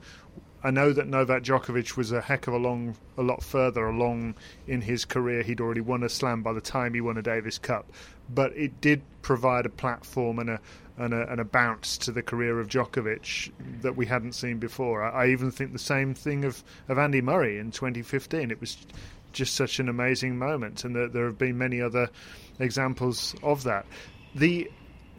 I 0.66 0.72
know 0.72 0.92
that 0.94 1.06
Novak 1.06 1.44
Djokovic 1.44 1.96
was 1.96 2.12
a 2.12 2.20
heck 2.20 2.48
of 2.48 2.56
a 2.56 2.58
long, 2.58 2.96
a 3.20 3.22
lot 3.22 3.44
further 3.44 3.86
along 3.86 4.34
in 4.66 4.82
his 4.82 5.06
career. 5.06 5.44
He'd 5.44 5.62
already 5.62 5.80
won 5.80 6.02
a 6.02 6.10
slam 6.10 6.42
by 6.42 6.54
the 6.54 6.62
time 6.62 6.96
he 6.96 7.02
won 7.02 7.20
a 7.20 7.22
Davis 7.22 7.60
Cup, 7.60 7.92
but 8.34 8.52
it 8.58 8.82
did 8.82 9.04
provide 9.22 9.68
a 9.68 9.70
platform 9.70 10.40
and 10.40 10.50
a 10.50 10.60
and 10.98 11.14
a, 11.14 11.32
and 11.32 11.40
a 11.40 11.46
bounce 11.46 12.00
to 12.00 12.12
the 12.12 12.24
career 12.24 12.60
of 12.60 12.68
Djokovic 12.68 13.52
that 13.82 13.96
we 13.96 14.08
hadn't 14.08 14.32
seen 14.32 14.58
before. 14.58 15.04
I, 15.04 15.26
I 15.26 15.28
even 15.28 15.52
think 15.52 15.72
the 15.72 15.78
same 15.78 16.16
thing 16.16 16.46
of, 16.46 16.64
of 16.88 16.98
Andy 16.98 17.22
Murray 17.22 17.60
in 17.60 17.70
2015. 17.70 18.50
It 18.50 18.60
was 18.60 18.76
just 19.34 19.54
such 19.54 19.80
an 19.80 19.88
amazing 19.88 20.40
moment, 20.40 20.84
and 20.84 20.96
there, 20.96 21.10
there 21.10 21.26
have 21.26 21.38
been 21.38 21.60
many 21.60 21.80
other 21.80 22.10
examples 22.58 23.36
of 23.44 23.64
that. 23.66 23.86
The 24.34 24.72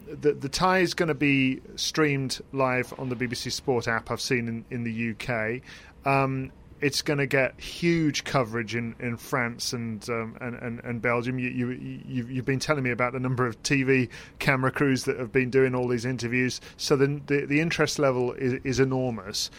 the, 0.07 0.33
the 0.33 0.49
tie 0.49 0.79
is 0.79 0.93
going 0.93 1.07
to 1.07 1.15
be 1.15 1.61
streamed 1.75 2.39
live 2.53 2.93
on 2.97 3.09
the 3.09 3.15
BBC 3.15 3.51
Sport 3.51 3.87
app. 3.87 4.11
I've 4.11 4.21
seen 4.21 4.47
in, 4.47 4.65
in 4.69 4.83
the 4.83 5.11
UK. 5.11 5.61
Um, 6.05 6.51
it's 6.79 7.01
going 7.01 7.17
to 7.17 7.25
get 7.25 7.59
huge 7.59 8.23
coverage 8.23 8.75
in, 8.75 8.95
in 8.99 9.17
France 9.17 9.73
and, 9.73 10.07
um, 10.09 10.37
and, 10.39 10.55
and, 10.55 10.79
and 10.83 11.01
Belgium. 11.01 11.39
You, 11.39 11.49
you, 11.49 11.69
you, 11.71 12.27
you've 12.27 12.45
been 12.45 12.59
telling 12.59 12.83
me 12.83 12.91
about 12.91 13.13
the 13.13 13.19
number 13.19 13.47
of 13.47 13.61
TV 13.63 14.09
camera 14.39 14.71
crews 14.71 15.05
that 15.05 15.17
have 15.19 15.31
been 15.31 15.49
doing 15.49 15.73
all 15.73 15.87
these 15.87 16.05
interviews. 16.05 16.61
So 16.77 16.95
the, 16.95 17.19
the, 17.25 17.45
the 17.45 17.59
interest 17.61 17.97
level 17.97 18.33
is, 18.33 18.53
is 18.63 18.79
enormous. 18.79 19.49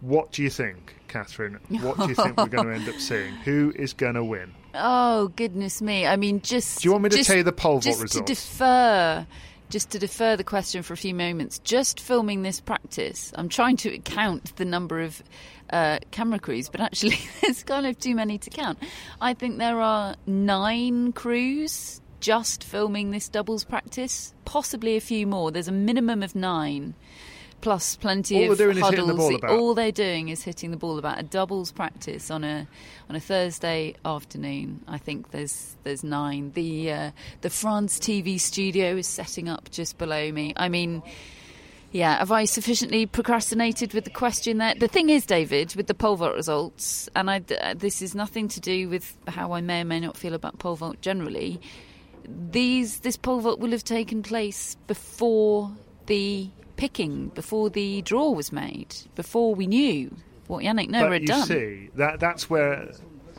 What 0.00 0.30
do 0.30 0.42
you 0.42 0.50
think, 0.50 0.94
Catherine? 1.08 1.58
What 1.80 1.98
do 1.98 2.08
you 2.08 2.14
think 2.14 2.36
we're 2.36 2.46
going 2.46 2.68
to 2.68 2.74
end 2.74 2.88
up 2.88 3.00
seeing? 3.00 3.34
Who 3.44 3.72
is 3.74 3.92
going 3.92 4.14
to 4.14 4.22
win? 4.22 4.54
Oh 4.74 5.28
goodness 5.28 5.82
me! 5.82 6.06
I 6.06 6.16
mean, 6.16 6.40
just 6.40 6.82
do 6.82 6.88
you 6.88 6.92
want 6.92 7.04
me 7.04 7.10
to 7.10 7.16
just, 7.16 7.26
tell 7.26 7.38
you 7.38 7.42
the 7.42 7.52
poll 7.52 7.80
just 7.80 8.00
results? 8.00 8.28
to 8.28 8.34
defer, 8.34 9.26
just 9.68 9.90
to 9.90 9.98
defer 9.98 10.36
the 10.36 10.44
question 10.44 10.82
for 10.82 10.94
a 10.94 10.96
few 10.96 11.14
moments. 11.14 11.58
Just 11.60 12.00
filming 12.00 12.42
this 12.42 12.60
practice, 12.60 13.32
I'm 13.34 13.48
trying 13.48 13.76
to 13.78 13.98
count 13.98 14.56
the 14.56 14.64
number 14.64 15.00
of 15.00 15.22
uh, 15.70 15.98
camera 16.10 16.38
crews, 16.38 16.68
but 16.68 16.80
actually, 16.80 17.18
there's 17.42 17.62
kind 17.62 17.86
of 17.86 17.98
too 17.98 18.14
many 18.14 18.38
to 18.38 18.50
count. 18.50 18.78
I 19.20 19.34
think 19.34 19.58
there 19.58 19.80
are 19.80 20.16
nine 20.26 21.12
crews 21.12 22.00
just 22.20 22.64
filming 22.64 23.10
this 23.10 23.28
doubles 23.28 23.64
practice, 23.64 24.34
possibly 24.44 24.96
a 24.96 25.00
few 25.00 25.26
more. 25.26 25.50
There's 25.50 25.68
a 25.68 25.72
minimum 25.72 26.22
of 26.22 26.34
nine 26.34 26.94
plus 27.60 27.96
plenty 27.96 28.46
all 28.46 28.52
of 28.52 28.58
they're 28.58 28.72
huddles. 28.72 29.40
The. 29.40 29.48
All 29.48 29.74
they're 29.74 29.92
doing 29.92 30.28
is 30.28 30.42
hitting 30.42 30.70
the 30.70 30.76
ball 30.76 30.98
about. 30.98 31.18
A 31.18 31.22
doubles 31.22 31.72
practice 31.72 32.30
on 32.30 32.44
a 32.44 32.66
on 33.08 33.16
a 33.16 33.20
Thursday 33.20 33.94
afternoon. 34.04 34.82
I 34.86 34.98
think 34.98 35.30
there's 35.30 35.76
there's 35.84 36.04
nine. 36.04 36.52
The 36.52 36.92
uh, 36.92 37.10
the 37.40 37.50
France 37.50 37.98
TV 37.98 38.40
studio 38.40 38.96
is 38.96 39.06
setting 39.06 39.48
up 39.48 39.70
just 39.70 39.98
below 39.98 40.30
me. 40.32 40.52
I 40.56 40.68
mean. 40.68 41.02
Yeah, 41.90 42.18
have 42.18 42.30
I 42.30 42.44
sufficiently 42.44 43.06
procrastinated 43.06 43.94
with 43.94 44.04
the 44.04 44.10
question 44.10 44.58
there? 44.58 44.74
The 44.74 44.88
thing 44.88 45.08
is, 45.08 45.24
David, 45.24 45.74
with 45.74 45.86
the 45.86 45.94
pole 45.94 46.16
vault 46.16 46.34
results, 46.34 47.08
and 47.16 47.30
I, 47.30 47.42
uh, 47.62 47.72
this 47.72 48.02
is 48.02 48.14
nothing 48.14 48.46
to 48.48 48.60
do 48.60 48.90
with 48.90 49.16
how 49.26 49.52
I 49.52 49.62
may 49.62 49.80
or 49.80 49.84
may 49.86 49.98
not 49.98 50.14
feel 50.14 50.34
about 50.34 50.58
pole 50.58 50.76
vault 50.76 51.00
generally. 51.00 51.62
These 52.26 53.00
this 53.00 53.16
pole 53.16 53.40
vault 53.40 53.58
will 53.58 53.70
have 53.70 53.84
taken 53.84 54.22
place 54.22 54.76
before 54.86 55.72
the 56.04 56.50
picking 56.78 57.28
before 57.28 57.68
the 57.68 58.00
draw 58.02 58.30
was 58.30 58.50
made, 58.50 58.94
before 59.14 59.54
we 59.54 59.66
knew 59.66 60.16
what 60.46 60.64
Yannick 60.64 60.88
Noah 60.88 61.04
but 61.04 61.12
had 61.12 61.22
you 61.22 61.28
done. 61.28 61.46
see, 61.46 61.90
that 61.96 62.20
that's 62.20 62.48
where 62.48 62.88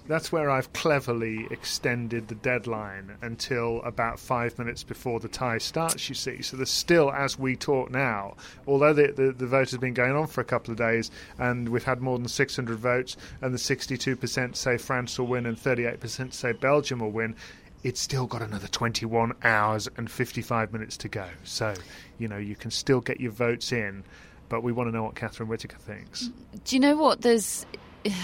that's 0.10 0.32
where 0.32 0.49
I've 0.49 0.73
cleverly 0.73 1.47
extended 1.52 2.30
the 2.30 2.36
deadline 2.36 3.15
until 3.21 3.82
about 3.84 4.19
five 4.19 4.58
minutes 4.58 4.84
before 4.84 5.19
the 5.19 5.28
tie 5.28 5.60
starts. 5.60 6.10
You 6.10 6.15
see, 6.15 6.41
so 6.41 6.58
there's 6.58 6.71
still, 6.71 7.12
as 7.12 7.38
we 7.38 7.56
talk 7.56 7.91
now, 7.91 8.36
although 8.65 8.91
the, 8.91 9.13
the, 9.15 9.32
the 9.32 9.45
vote 9.45 9.69
has 9.69 9.78
been 9.78 9.93
going 9.93 10.13
on 10.13 10.25
for 10.25 10.41
a 10.41 10.45
couple 10.45 10.71
of 10.71 10.80
days, 10.80 11.12
and 11.38 11.69
we've 11.69 11.84
had 11.84 12.02
more 12.02 12.17
than 12.17 12.28
600 12.28 12.80
votes, 12.80 13.17
and 13.39 13.54
the 13.54 13.60
62% 13.60 14.56
say 14.56 14.78
France 14.78 15.19
will 15.19 15.28
win 15.28 15.45
and 15.45 15.58
38% 15.58 16.34
say 16.34 16.54
Belgium 16.54 17.02
will 17.02 17.12
win 17.12 17.36
it's 17.83 18.01
still 18.01 18.27
got 18.27 18.41
another 18.41 18.67
21 18.67 19.33
hours 19.43 19.87
and 19.97 20.09
55 20.09 20.73
minutes 20.73 20.97
to 20.97 21.09
go. 21.09 21.25
So, 21.43 21.73
you 22.17 22.27
know, 22.27 22.37
you 22.37 22.55
can 22.55 22.71
still 22.71 23.01
get 23.01 23.19
your 23.19 23.31
votes 23.31 23.71
in, 23.71 24.03
but 24.49 24.63
we 24.63 24.71
want 24.71 24.89
to 24.89 24.95
know 24.95 25.03
what 25.03 25.15
Catherine 25.15 25.47
Whitaker 25.47 25.77
thinks. 25.77 26.29
Do 26.65 26.75
you 26.75 26.79
know 26.79 26.97
what? 26.97 27.21
There's. 27.21 27.65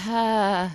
Uh, 0.08 0.70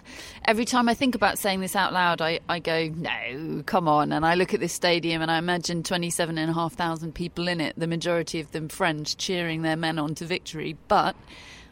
every 0.45 0.63
time 0.63 0.87
I 0.87 0.93
think 0.93 1.15
about 1.15 1.39
saying 1.39 1.59
this 1.59 1.75
out 1.75 1.91
loud, 1.91 2.21
I, 2.21 2.39
I 2.47 2.59
go, 2.59 2.87
no, 2.89 3.63
come 3.65 3.87
on. 3.87 4.11
And 4.11 4.23
I 4.23 4.35
look 4.35 4.53
at 4.53 4.59
this 4.59 4.73
stadium 4.73 5.23
and 5.23 5.31
I 5.31 5.39
imagine 5.39 5.81
27,500 5.81 7.13
people 7.15 7.47
in 7.47 7.59
it, 7.59 7.73
the 7.75 7.87
majority 7.87 8.39
of 8.39 8.51
them 8.51 8.69
French, 8.69 9.17
cheering 9.17 9.63
their 9.63 9.75
men 9.75 9.97
on 9.97 10.13
to 10.15 10.25
victory. 10.25 10.77
But 10.87 11.15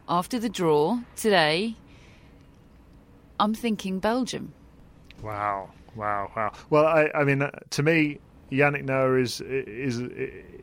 after 0.08 0.40
the 0.40 0.50
draw 0.50 1.02
today, 1.16 1.76
I'm 3.40 3.54
thinking 3.54 4.00
Belgium. 4.00 4.54
Wow. 5.22 5.70
Wow, 6.00 6.32
wow. 6.34 6.54
Well, 6.70 6.86
I, 6.86 7.12
I 7.14 7.26
mean, 7.26 7.42
uh, 7.42 7.52
to 7.72 7.84
me, 7.84 8.20
Yannick 8.50 8.86
Noah 8.86 9.20
is 9.20 9.42
is 9.42 10.00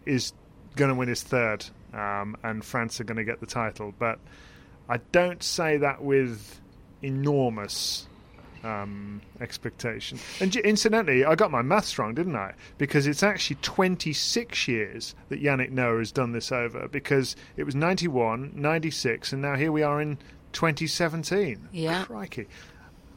is 0.07 0.33
going 0.77 0.89
to 0.89 0.95
win 0.95 1.09
his 1.09 1.23
third, 1.23 1.67
um, 1.93 2.39
and 2.43 2.65
France 2.65 3.01
are 3.03 3.05
going 3.05 3.19
to 3.19 3.25
get 3.25 3.41
the 3.41 3.47
title. 3.47 3.93
But 3.99 4.19
I 4.89 4.97
don't 5.13 5.43
say 5.43 5.77
that 5.77 6.03
with 6.03 6.59
enormous 7.03 8.09
um, 8.65 9.21
expectation. 9.39 10.19
And 10.41 10.57
incidentally, 10.57 11.27
I 11.27 11.35
got 11.35 11.51
my 11.51 11.61
maths 11.61 11.99
wrong, 11.99 12.15
didn't 12.15 12.37
I? 12.37 12.55
Because 12.79 13.07
it's 13.07 13.23
actually 13.23 13.57
26 13.57 14.69
years 14.69 15.15
that 15.29 15.43
Yannick 15.43 15.71
Noah 15.71 15.99
has 15.99 16.13
done 16.13 16.33
this 16.33 16.51
over. 16.51 16.89
Because 16.89 17.37
it 17.59 17.65
was 17.65 17.75
91, 17.75 18.53
96, 18.55 19.35
and 19.35 19.43
now 19.43 19.55
here 19.55 19.71
we 19.71 19.83
are 19.83 20.01
in 20.01 20.17
2017. 20.55 21.69
Yeah, 21.73 22.05
crikey. 22.05 22.47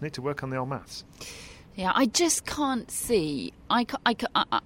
I 0.01 0.05
need 0.05 0.13
to 0.13 0.21
work 0.21 0.43
on 0.43 0.49
the 0.49 0.58
old 0.58 0.67
maths. 0.67 1.05
Yeah, 1.75 1.93
I 1.95 2.08
just 2.08 2.45
can't 2.45 2.91
see. 2.91 3.53
I, 3.69 3.86
I, 4.05 4.15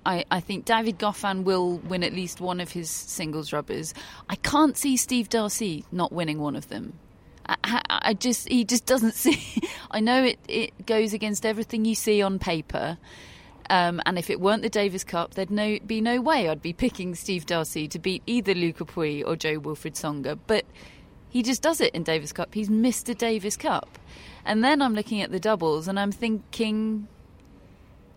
I, 0.06 0.26
I 0.32 0.40
think 0.40 0.66
David 0.66 0.98
Goffin 0.98 1.44
will 1.44 1.78
win 1.78 2.04
at 2.04 2.14
least 2.14 2.42
one 2.42 2.60
of 2.60 2.72
his 2.72 2.90
singles 2.90 3.54
rubbers. 3.54 3.94
I 4.30 4.36
can't 4.36 4.76
see 4.76 4.98
Steve 4.98 5.30
Darcis 5.30 5.84
not 5.92 6.12
winning 6.12 6.40
one 6.40 6.56
of 6.56 6.70
them. 6.70 6.98
I, 7.46 7.82
I 7.90 8.14
just 8.14 8.48
he 8.48 8.64
just 8.64 8.86
doesn't 8.86 9.14
see. 9.16 9.62
I 9.92 10.00
know 10.00 10.24
it, 10.24 10.40
it 10.48 10.86
goes 10.86 11.14
against 11.14 11.46
everything 11.46 11.86
you 11.86 11.96
see 11.96 12.22
on 12.22 12.40
paper. 12.40 12.98
Um, 13.70 14.02
and 14.06 14.18
if 14.18 14.30
it 14.30 14.40
weren't 14.40 14.62
the 14.62 14.70
Davis 14.70 15.04
Cup, 15.04 15.36
there'd 15.36 15.50
no, 15.50 15.80
be 15.86 16.02
no 16.02 16.20
way 16.22 16.50
I'd 16.50 16.62
be 16.62 16.74
picking 16.74 17.16
Steve 17.16 17.46
Darcis 17.46 17.90
to 17.92 18.00
beat 18.00 18.22
either 18.28 18.54
Luca 18.54 18.86
Pouille 18.86 19.24
or 19.26 19.36
Jo-Wilfried 19.36 19.94
Tsonga. 19.94 20.38
But 20.48 20.66
he 21.30 21.44
just 21.44 21.62
does 21.62 21.80
it 21.80 21.96
in 21.96 22.04
Davis 22.04 22.34
Cup. 22.34 22.54
He's 22.54 22.70
Mr. 22.70 23.18
Davis 23.18 23.56
Cup. 23.58 23.98
And 24.46 24.64
then 24.64 24.82
I'm 24.82 24.94
looking 24.94 25.22
at 25.22 25.32
the 25.32 25.40
doubles 25.40 25.88
and 25.88 26.00
I'm 26.00 26.12
thinking, 26.12 27.08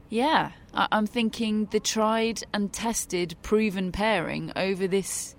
yeah, 0.09 0.53
I'm 0.75 1.07
thinking 1.07 1.67
the 1.67 1.81
tried 1.81 2.43
and 2.53 2.73
tested, 2.73 3.37
proven 3.43 3.93
pairing 3.93 4.53
over 4.57 4.87
this 4.87 5.35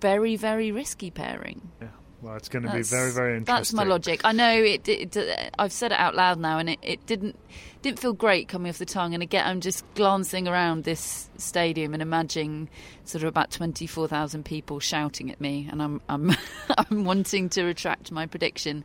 very, 0.00 0.36
very 0.36 0.72
risky 0.72 1.10
pairing. 1.10 1.70
Yeah. 1.80 1.88
Well, 2.22 2.36
it's 2.36 2.48
going 2.48 2.62
to 2.62 2.68
that's, 2.68 2.88
be 2.88 2.96
very, 2.96 3.10
very 3.10 3.36
interesting. 3.36 3.54
That's 3.56 3.72
my 3.72 3.82
logic. 3.82 4.20
I 4.22 4.30
know 4.30 4.52
it. 4.52 4.88
it, 4.88 5.16
it 5.16 5.54
I've 5.58 5.72
said 5.72 5.90
it 5.90 5.98
out 5.98 6.14
loud 6.14 6.38
now, 6.38 6.58
and 6.58 6.70
it, 6.70 6.78
it, 6.80 7.04
didn't 7.04 7.36
didn't 7.82 7.98
feel 7.98 8.12
great 8.12 8.46
coming 8.46 8.70
off 8.70 8.78
the 8.78 8.86
tongue. 8.86 9.12
And 9.12 9.24
again, 9.24 9.44
I'm 9.44 9.60
just 9.60 9.84
glancing 9.94 10.46
around 10.46 10.84
this 10.84 11.28
stadium 11.36 11.94
and 11.94 12.02
imagining 12.02 12.68
sort 13.02 13.24
of 13.24 13.28
about 13.28 13.50
twenty 13.50 13.88
four 13.88 14.06
thousand 14.06 14.44
people 14.44 14.78
shouting 14.78 15.32
at 15.32 15.40
me, 15.40 15.68
and 15.68 15.82
I'm 15.82 16.00
I'm 16.08 16.30
I'm 16.78 17.04
wanting 17.04 17.48
to 17.50 17.64
retract 17.64 18.12
my 18.12 18.26
prediction. 18.26 18.84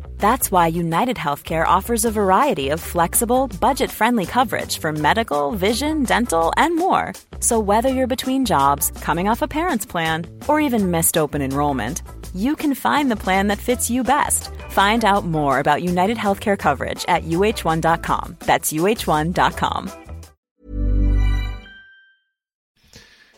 That's 0.21 0.51
why 0.51 0.67
United 0.67 1.17
Healthcare 1.17 1.65
offers 1.67 2.05
a 2.05 2.11
variety 2.11 2.69
of 2.69 2.79
flexible, 2.79 3.47
budget 3.59 3.89
friendly 3.89 4.27
coverage 4.27 4.77
for 4.77 4.93
medical, 4.93 5.51
vision, 5.53 6.03
dental, 6.03 6.53
and 6.57 6.77
more. 6.77 7.13
So, 7.39 7.59
whether 7.59 7.89
you're 7.89 8.15
between 8.15 8.45
jobs, 8.45 8.91
coming 9.01 9.27
off 9.27 9.41
a 9.41 9.47
parent's 9.47 9.85
plan, 9.85 10.27
or 10.47 10.59
even 10.61 10.91
missed 10.91 11.17
open 11.17 11.41
enrollment, 11.41 12.03
you 12.35 12.55
can 12.55 12.75
find 12.75 13.09
the 13.09 13.15
plan 13.15 13.47
that 13.47 13.57
fits 13.57 13.89
you 13.89 14.03
best. 14.03 14.51
Find 14.69 15.03
out 15.03 15.25
more 15.25 15.57
about 15.57 15.81
United 15.81 16.17
Healthcare 16.17 16.57
coverage 16.57 17.03
at 17.07 17.23
uh1.com. 17.23 18.37
That's 18.45 18.71
uh1.com. 18.71 19.91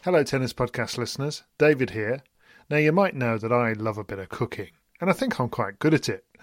Hello, 0.01 0.23
Tennis 0.23 0.51
Podcast 0.51 0.97
listeners. 0.97 1.43
David 1.57 1.91
here. 1.91 2.23
Now, 2.69 2.75
you 2.75 2.91
might 2.91 3.15
know 3.15 3.37
that 3.37 3.53
I 3.53 3.71
love 3.71 3.97
a 3.97 4.03
bit 4.03 4.19
of 4.19 4.27
cooking, 4.27 4.71
and 4.99 5.09
I 5.09 5.13
think 5.13 5.39
I'm 5.39 5.47
quite 5.47 5.79
good 5.79 5.93
at 5.93 6.09
it. 6.09 6.25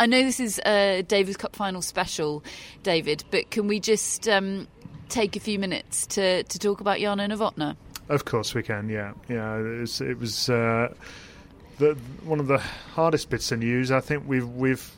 I 0.00 0.06
know 0.06 0.22
this 0.22 0.40
is 0.40 0.58
a 0.64 1.02
Davis 1.02 1.36
Cup 1.36 1.54
final 1.54 1.82
special, 1.82 2.42
David, 2.82 3.22
but 3.30 3.50
can 3.50 3.68
we 3.68 3.80
just 3.80 4.26
um, 4.30 4.66
take 5.10 5.36
a 5.36 5.40
few 5.40 5.58
minutes 5.58 6.06
to, 6.06 6.42
to 6.42 6.58
talk 6.58 6.80
about 6.80 7.00
Jana 7.00 7.28
Novotná? 7.28 7.76
Of 8.08 8.24
course 8.24 8.54
we 8.54 8.62
can. 8.62 8.88
Yeah, 8.88 9.12
yeah. 9.28 9.58
It 9.58 9.80
was, 9.80 10.00
it 10.00 10.18
was 10.18 10.48
uh, 10.48 10.94
the 11.76 11.98
one 12.24 12.40
of 12.40 12.46
the 12.46 12.56
hardest 12.94 13.28
bits 13.28 13.52
of 13.52 13.58
news 13.58 13.90
I 13.90 14.00
think 14.00 14.24
we've 14.26 14.48
we've 14.48 14.90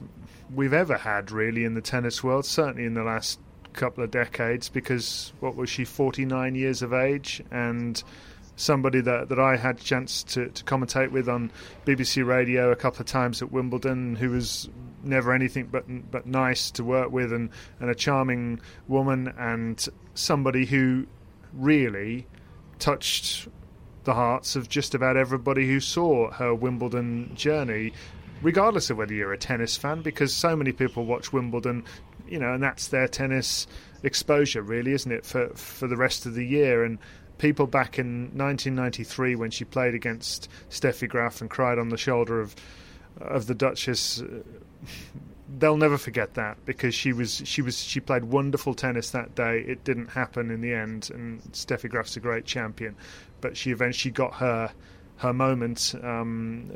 we've 0.54 0.72
ever 0.72 0.96
had 0.96 1.32
really 1.32 1.64
in 1.64 1.74
the 1.74 1.82
tennis 1.82 2.22
world. 2.22 2.46
Certainly 2.46 2.84
in 2.84 2.94
the 2.94 3.02
last 3.02 3.40
couple 3.72 4.04
of 4.04 4.12
decades, 4.12 4.68
because 4.68 5.32
what 5.40 5.56
was 5.56 5.68
she, 5.68 5.84
forty 5.84 6.24
nine 6.24 6.54
years 6.54 6.80
of 6.80 6.92
age, 6.92 7.42
and 7.50 8.00
somebody 8.54 9.00
that, 9.00 9.28
that 9.30 9.40
I 9.40 9.56
had 9.56 9.78
a 9.78 9.82
chance 9.82 10.22
to, 10.22 10.48
to 10.48 10.64
commentate 10.64 11.10
with 11.10 11.28
on 11.28 11.50
BBC 11.86 12.24
Radio 12.24 12.70
a 12.70 12.76
couple 12.76 13.00
of 13.00 13.06
times 13.06 13.42
at 13.42 13.50
Wimbledon, 13.50 14.14
who 14.14 14.30
was 14.30 14.68
never 15.04 15.32
anything 15.32 15.66
but 15.66 15.84
but 16.10 16.26
nice 16.26 16.70
to 16.72 16.84
work 16.84 17.10
with, 17.10 17.32
and, 17.32 17.50
and 17.80 17.90
a 17.90 17.94
charming 17.94 18.60
woman, 18.88 19.32
and 19.38 19.88
somebody 20.14 20.66
who 20.66 21.06
really 21.52 22.26
touched 22.78 23.48
the 24.04 24.14
hearts 24.14 24.56
of 24.56 24.68
just 24.68 24.94
about 24.94 25.16
everybody 25.16 25.66
who 25.66 25.78
saw 25.78 26.30
her 26.32 26.54
Wimbledon 26.54 27.34
journey, 27.34 27.92
regardless 28.42 28.90
of 28.90 28.96
whether 28.96 29.14
you're 29.14 29.32
a 29.32 29.38
tennis 29.38 29.76
fan, 29.76 30.02
because 30.02 30.34
so 30.34 30.56
many 30.56 30.72
people 30.72 31.04
watch 31.04 31.32
Wimbledon, 31.32 31.84
you 32.28 32.38
know, 32.38 32.54
and 32.54 32.62
that's 32.62 32.88
their 32.88 33.06
tennis 33.06 33.66
exposure, 34.02 34.62
really, 34.62 34.92
isn't 34.92 35.12
it, 35.12 35.24
for 35.24 35.48
for 35.50 35.86
the 35.86 35.96
rest 35.96 36.26
of 36.26 36.34
the 36.34 36.46
year 36.46 36.84
and. 36.84 36.98
People 37.38 37.66
back 37.66 37.98
in 37.98 38.30
1993, 38.36 39.34
when 39.34 39.50
she 39.50 39.64
played 39.64 39.96
against 39.96 40.48
Steffi 40.70 41.08
Graf 41.08 41.40
and 41.40 41.50
cried 41.50 41.76
on 41.76 41.88
the 41.88 41.96
shoulder 41.96 42.40
of 42.40 42.54
of 43.20 43.46
the 43.46 43.54
Duchess, 43.54 44.22
they'll 45.58 45.76
never 45.76 45.98
forget 45.98 46.34
that 46.34 46.64
because 46.64 46.94
she 46.94 47.12
was 47.12 47.42
she 47.44 47.62
was 47.62 47.78
she 47.78 48.00
played 48.00 48.24
wonderful 48.24 48.74
tennis 48.74 49.10
that 49.10 49.34
day. 49.34 49.60
It 49.60 49.84
didn't 49.84 50.08
happen 50.08 50.50
in 50.50 50.60
the 50.60 50.74
end, 50.74 51.10
and 51.12 51.42
Steffi 51.52 51.90
Graf's 51.90 52.16
a 52.16 52.20
great 52.20 52.44
champion, 52.44 52.96
but 53.40 53.56
she 53.56 53.70
eventually 53.70 54.12
got 54.12 54.34
her 54.34 54.72
her 55.16 55.32
moment 55.32 55.94
um, 56.02 56.70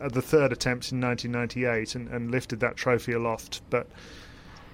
at 0.00 0.12
the 0.12 0.22
third 0.22 0.52
attempt 0.52 0.92
in 0.92 1.00
1998 1.00 1.94
and, 1.96 2.08
and 2.08 2.30
lifted 2.30 2.60
that 2.60 2.76
trophy 2.76 3.12
aloft. 3.12 3.62
But 3.70 3.88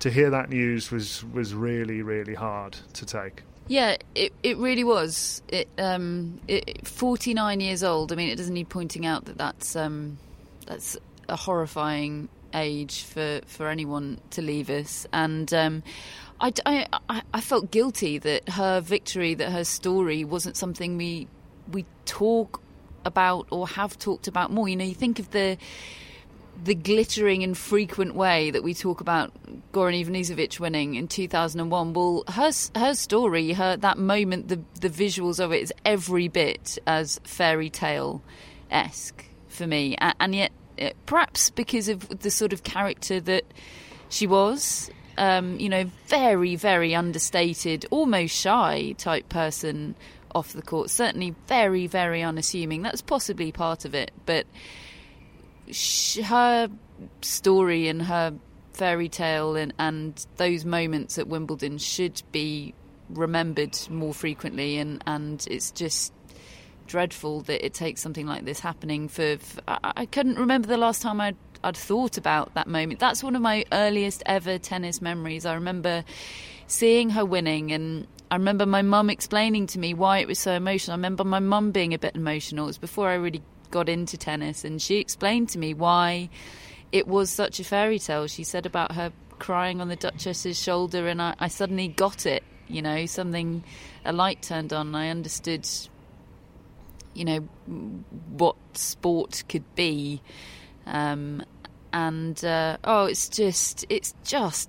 to 0.01 0.11
hear 0.11 0.31
that 0.31 0.51
news 0.51 0.90
was 0.90 1.25
was 1.33 1.55
really 1.55 2.03
really 2.03 2.35
hard 2.35 2.77
to 2.94 3.07
take. 3.07 3.42
Yeah, 3.68 3.97
it 4.14 4.33
it 4.42 4.59
really 4.59 4.85
was. 4.85 5.42
It 5.49 5.68
um, 5.79 6.40
it, 6.49 6.87
49 6.87 7.61
years 7.61 7.83
old. 7.83 8.12
I 8.12 8.16
mean, 8.16 8.29
it 8.29 8.37
doesn't 8.37 8.53
need 8.53 8.68
pointing 8.68 9.07
out 9.07 9.25
that 9.27 9.38
that's 9.38 9.75
um, 9.75 10.18
that's 10.66 10.99
a 11.29 11.37
horrifying 11.37 12.29
age 12.55 13.03
for, 13.03 13.40
for 13.47 13.69
anyone 13.69 14.21
to 14.31 14.43
leave 14.43 14.71
us. 14.71 15.07
And 15.12 15.53
um, 15.53 15.83
I, 16.40 16.53
I, 16.64 17.23
I 17.33 17.40
felt 17.40 17.71
guilty 17.71 18.19
that 18.19 18.49
her 18.51 18.81
victory, 18.81 19.35
that 19.35 19.51
her 19.51 19.64
story 19.64 20.25
wasn't 20.25 20.57
something 20.57 20.97
we 20.97 21.29
we 21.71 21.87
talk 22.05 22.61
about 23.05 23.47
or 23.51 23.67
have 23.69 23.99
talked 23.99 24.29
about 24.29 24.51
more. 24.51 24.69
You 24.69 24.77
know, 24.77 24.85
you 24.85 24.95
think 24.95 25.19
of 25.19 25.31
the 25.31 25.57
the 26.62 26.75
glittering 26.75 27.43
and 27.43 27.59
frequent 27.59 28.14
way 28.14 28.51
that 28.53 28.62
we 28.62 28.75
talk 28.75 29.01
about 29.01 29.33
Goran 29.73 30.05
Ivanisevic 30.05 30.61
winning 30.61 30.95
in 30.95 31.09
2001. 31.09 31.93
Well, 31.93 32.25
her 32.29 32.53
her 32.77 32.95
story, 32.95 33.53
her 33.53 33.77
that 33.77 33.99
moment, 33.99 34.49
the 34.49 34.61
the 34.81 34.90
visuals 34.90 35.43
of 35.43 35.53
it 35.53 35.62
is 35.62 35.73
every 35.85 36.29
bit 36.29 36.79
as 36.87 37.21
fairy 37.25 37.71
tale 37.71 38.23
esque 38.71 39.25
for 39.49 39.67
me, 39.67 39.97
and, 39.99 40.14
and 40.21 40.35
yet 40.35 40.53
perhaps 41.07 41.51
because 41.51 41.89
of 41.89 42.21
the 42.21 42.31
sort 42.31 42.53
of 42.53 42.63
character 42.63 43.21
that 43.21 43.45
she 44.09 44.27
was. 44.27 44.91
Um, 45.17 45.61
you 45.61 45.69
know, 45.69 45.85
very, 46.09 46.57
very 46.57 46.93
understated, 46.93 47.87
almost 47.91 48.35
shy 48.35 48.97
type 48.99 49.29
person 49.29 49.95
off 50.35 50.53
the 50.53 50.63
court. 50.63 50.91
Certainly 50.91 51.35
very, 51.47 51.87
very 51.87 52.23
unassuming. 52.23 52.83
That's 52.83 53.03
possibly 53.03 53.53
part 53.53 53.85
of 53.85 53.95
it. 53.95 54.11
But 54.27 54.47
sh- 55.71 56.19
her 56.19 56.69
story 57.23 57.89
and 57.89 58.03
her 58.03 58.35
fairy 58.73 59.09
tale 59.09 59.55
and, 59.55 59.73
and 59.79 60.27
those 60.37 60.65
moments 60.65 61.17
at 61.17 61.29
Wimbledon 61.29 61.79
should 61.79 62.21
be 62.33 62.75
remembered 63.09 63.79
more 63.89 64.15
frequently. 64.15 64.79
And, 64.79 65.03
and 65.07 65.47
it's 65.49 65.71
just 65.71 66.13
dreadful 66.87 67.42
that 67.42 67.64
it 67.64 67.75
takes 67.75 68.01
something 68.01 68.27
like 68.27 68.44
this 68.44 68.61
happening. 68.61 69.09
For, 69.09 69.38
for 69.38 69.61
I, 69.68 69.92
I 69.97 70.07
couldn't 70.07 70.38
remember 70.38 70.68
the 70.68 70.77
last 70.77 71.03
time 71.03 71.20
I'd 71.20 71.37
I'd 71.62 71.77
thought 71.77 72.18
about 72.18 72.53
that 72.55 72.66
moment. 72.66 73.01
That's 73.01 73.23
one 73.23 73.35
of 73.35 73.40
my 73.40 73.64
earliest 73.73 74.23
ever 74.27 74.59
tennis 74.59 75.01
memories. 75.01 75.47
I 75.47 75.55
remember 75.55 76.05
seeing 76.66 77.11
her 77.11 77.25
winning 77.25 77.73
and 77.73 78.07
I 78.31 78.37
remember 78.37 78.66
my 78.66 78.83
mum 78.83 79.11
explaining 79.11 79.66
to 79.68 79.79
me 79.79 79.94
why 79.94 80.18
it 80.18 80.27
was 80.27 80.38
so 80.38 80.53
emotional. 80.53 80.94
I 80.94 80.97
remember 80.97 81.25
my 81.25 81.38
mum 81.38 81.70
being 81.70 81.94
a 81.94 81.99
bit 81.99 82.16
emotional. 82.16 82.64
It 82.64 82.68
was 82.68 82.79
before 82.79 83.09
I 83.09 83.14
really 83.14 83.42
got 83.70 83.88
into 83.88 84.16
tennis, 84.16 84.64
and 84.64 84.81
she 84.81 84.97
explained 84.97 85.51
to 85.51 85.59
me 85.59 85.75
why 85.75 86.31
it 86.90 87.07
was 87.07 87.31
such 87.31 87.61
a 87.61 87.64
fairy 87.64 87.99
tale. 87.99 88.27
She 88.27 88.44
said 88.44 88.66
about 88.66 88.92
her 88.92 89.12
crying 89.38 89.81
on 89.81 89.88
the 89.88 89.97
Duchess's 89.97 90.61
shoulder, 90.61 91.07
and 91.07 91.20
I, 91.20 91.35
I 91.38 91.49
suddenly 91.49 91.88
got 91.88 92.27
it. 92.27 92.42
You 92.66 92.83
know, 92.83 93.05
something, 93.07 93.62
a 94.05 94.12
light 94.12 94.42
turned 94.42 94.73
on, 94.73 94.94
I 94.94 95.11
understood, 95.11 95.68
you 97.14 97.24
know, 97.24 97.38
what 98.31 98.57
sport 98.74 99.44
could 99.48 99.74
be. 99.74 100.20
Um, 100.87 101.42
and 101.92 102.44
uh, 102.44 102.77
oh, 102.85 103.06
it's 103.06 103.29
just, 103.29 103.87
it's 103.88 104.15
just 104.25 104.69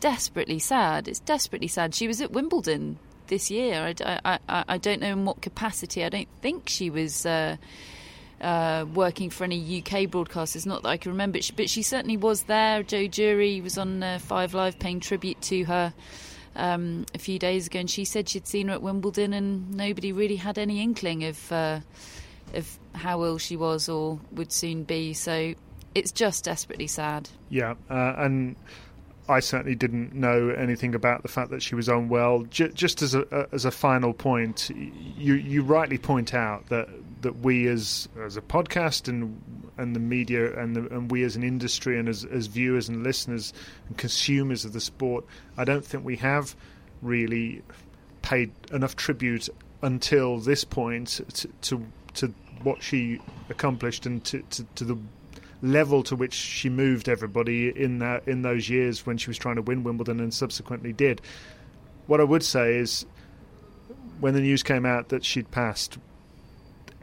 desperately 0.00 0.58
sad. 0.58 1.08
It's 1.08 1.20
desperately 1.20 1.68
sad. 1.68 1.94
She 1.94 2.08
was 2.08 2.20
at 2.20 2.32
Wimbledon 2.32 2.98
this 3.26 3.50
year. 3.50 3.94
I, 4.04 4.20
I, 4.24 4.38
I, 4.48 4.64
I 4.68 4.78
don't 4.78 5.00
know 5.00 5.12
in 5.12 5.24
what 5.24 5.40
capacity. 5.40 6.04
I 6.04 6.08
don't 6.08 6.28
think 6.40 6.68
she 6.68 6.90
was 6.90 7.26
uh, 7.26 7.56
uh, 8.40 8.84
working 8.92 9.30
for 9.30 9.44
any 9.44 9.78
UK 9.78 10.10
broadcasters. 10.10 10.66
Not 10.66 10.82
that 10.82 10.88
I 10.88 10.96
can 10.96 11.12
remember, 11.12 11.38
but 11.56 11.70
she 11.70 11.82
certainly 11.82 12.16
was 12.16 12.44
there. 12.44 12.82
Jo 12.82 13.06
Durie 13.06 13.60
was 13.60 13.78
on 13.78 14.02
uh, 14.02 14.18
Five 14.20 14.54
Live 14.54 14.78
paying 14.78 15.00
tribute 15.00 15.40
to 15.42 15.64
her. 15.64 15.94
Um, 16.54 17.06
a 17.14 17.18
few 17.18 17.38
days 17.38 17.66
ago, 17.66 17.80
and 17.80 17.90
she 17.90 18.04
said 18.04 18.28
she'd 18.28 18.46
seen 18.46 18.68
her 18.68 18.74
at 18.74 18.82
Wimbledon, 18.82 19.32
and 19.32 19.74
nobody 19.74 20.12
really 20.12 20.36
had 20.36 20.58
any 20.58 20.82
inkling 20.82 21.24
of 21.24 21.50
uh, 21.50 21.80
of 22.52 22.78
how 22.94 23.24
ill 23.24 23.38
she 23.38 23.56
was 23.56 23.88
or 23.88 24.20
would 24.32 24.52
soon 24.52 24.84
be. 24.84 25.14
So 25.14 25.54
it's 25.94 26.12
just 26.12 26.44
desperately 26.44 26.86
sad. 26.86 27.28
Yeah, 27.48 27.74
uh, 27.88 28.14
and 28.18 28.56
I 29.28 29.40
certainly 29.40 29.74
didn't 29.74 30.14
know 30.14 30.50
anything 30.50 30.94
about 30.94 31.22
the 31.22 31.28
fact 31.28 31.50
that 31.50 31.62
she 31.62 31.74
was 31.74 31.88
unwell. 31.88 32.42
J- 32.44 32.72
just 32.72 33.02
as 33.02 33.14
a 33.14 33.48
as 33.52 33.64
a 33.64 33.70
final 33.70 34.12
point, 34.12 34.70
you 34.74 35.34
you 35.34 35.62
rightly 35.62 35.98
point 35.98 36.34
out 36.34 36.68
that 36.68 36.88
that 37.22 37.38
we 37.38 37.68
as 37.68 38.08
as 38.24 38.36
a 38.36 38.42
podcast 38.42 39.08
and 39.08 39.40
and 39.78 39.96
the 39.96 40.00
media 40.00 40.58
and 40.58 40.76
the, 40.76 40.86
and 40.94 41.10
we 41.10 41.22
as 41.24 41.36
an 41.36 41.42
industry 41.42 41.98
and 41.98 42.08
as 42.08 42.24
as 42.24 42.46
viewers 42.46 42.88
and 42.88 43.02
listeners 43.02 43.52
and 43.88 43.96
consumers 43.96 44.64
of 44.64 44.72
the 44.72 44.80
sport, 44.80 45.24
I 45.56 45.64
don't 45.64 45.84
think 45.84 46.04
we 46.04 46.16
have 46.16 46.54
really 47.00 47.62
paid 48.22 48.52
enough 48.72 48.96
tribute 48.96 49.48
until 49.82 50.38
this 50.38 50.64
point 50.64 51.08
to 51.34 51.48
to, 51.62 51.86
to 52.14 52.34
what 52.62 52.82
she 52.82 53.20
accomplished 53.50 54.06
and 54.06 54.24
to, 54.24 54.40
to, 54.42 54.64
to 54.76 54.84
the 54.84 54.98
level 55.62 56.02
to 56.02 56.16
which 56.16 56.34
she 56.34 56.68
moved 56.68 57.08
everybody 57.08 57.68
in 57.68 58.00
that 58.00 58.26
in 58.26 58.42
those 58.42 58.68
years 58.68 59.06
when 59.06 59.16
she 59.16 59.30
was 59.30 59.38
trying 59.38 59.56
to 59.56 59.62
win 59.62 59.84
Wimbledon 59.84 60.20
and 60.20 60.34
subsequently 60.34 60.92
did. 60.92 61.20
What 62.06 62.20
I 62.20 62.24
would 62.24 62.42
say 62.42 62.76
is, 62.76 63.06
when 64.20 64.34
the 64.34 64.40
news 64.40 64.62
came 64.62 64.84
out 64.84 65.10
that 65.10 65.24
she'd 65.24 65.50
passed, 65.50 65.98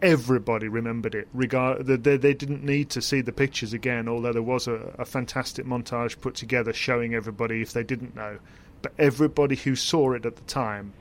everybody 0.02 0.68
remembered 0.68 1.16
it. 1.16 1.28
Regard 1.34 1.86
they, 1.86 2.18
they 2.18 2.34
didn't 2.34 2.64
need 2.64 2.90
to 2.92 3.02
see 3.02 3.22
the 3.22 3.32
pictures 3.32 3.74
again, 3.74 4.08
although 4.08 4.34
there 4.34 4.42
was 4.42 4.68
a, 4.68 4.94
a 4.98 5.06
fantastic 5.06 5.66
montage 5.66 6.20
put 6.20 6.36
together 6.36 6.74
showing 6.74 7.14
everybody 7.14 7.62
if 7.62 7.74
they 7.74 7.84
didn't 7.84 8.16
know. 8.16 8.40
But 8.82 8.94
everybody 8.98 9.56
who 9.56 9.76
saw 9.76 10.14
it 10.14 10.26
at 10.26 10.36
the 10.36 10.42
time 10.44 10.94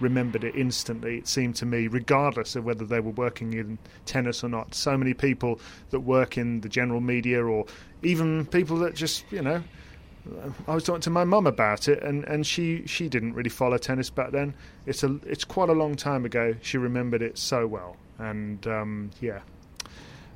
remembered 0.00 0.44
it 0.44 0.54
instantly, 0.54 1.18
it 1.18 1.28
seemed 1.28 1.56
to 1.56 1.66
me, 1.66 1.86
regardless 1.86 2.56
of 2.56 2.64
whether 2.64 2.84
they 2.84 3.00
were 3.00 3.10
working 3.10 3.52
in 3.52 3.78
tennis 4.06 4.42
or 4.42 4.48
not. 4.48 4.74
So 4.74 4.96
many 4.96 5.12
people 5.12 5.60
that 5.90 6.00
work 6.00 6.38
in 6.38 6.62
the 6.62 6.68
general 6.68 7.00
media 7.00 7.44
or 7.44 7.66
even 8.02 8.46
people 8.46 8.78
that 8.78 8.94
just, 8.94 9.24
you 9.30 9.42
know, 9.42 9.62
I 10.68 10.74
was 10.74 10.84
talking 10.84 11.00
to 11.02 11.10
my 11.10 11.24
mum 11.24 11.46
about 11.46 11.88
it, 11.88 12.02
and, 12.02 12.24
and 12.24 12.46
she, 12.46 12.86
she 12.86 13.08
didn't 13.08 13.34
really 13.34 13.50
follow 13.50 13.78
tennis 13.78 14.10
back 14.10 14.32
then. 14.32 14.54
It's 14.86 15.02
a 15.02 15.18
it's 15.26 15.44
quite 15.44 15.70
a 15.70 15.72
long 15.72 15.96
time 15.96 16.24
ago. 16.24 16.54
She 16.60 16.78
remembered 16.78 17.22
it 17.22 17.38
so 17.38 17.66
well, 17.66 17.96
and 18.20 18.64
um, 18.66 19.10
yeah, 19.20 19.40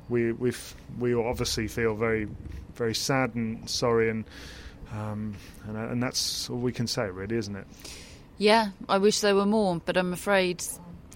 we 0.09 0.31
we 0.33 0.51
we 0.99 1.13
obviously 1.13 1.67
feel 1.67 1.95
very 1.95 2.27
very 2.75 2.95
sad 2.95 3.35
and 3.35 3.69
sorry, 3.69 4.09
and 4.09 4.25
um, 4.91 5.35
and, 5.67 5.77
and 5.77 6.03
that's 6.03 6.49
all 6.49 6.57
we 6.57 6.71
can 6.71 6.87
say, 6.87 7.09
really, 7.09 7.37
isn't 7.37 7.55
it? 7.55 7.67
Yeah, 8.37 8.69
I 8.89 8.97
wish 8.97 9.21
there 9.21 9.35
were 9.35 9.45
more, 9.45 9.81
but 9.85 9.97
I'm 9.97 10.13
afraid, 10.13 10.63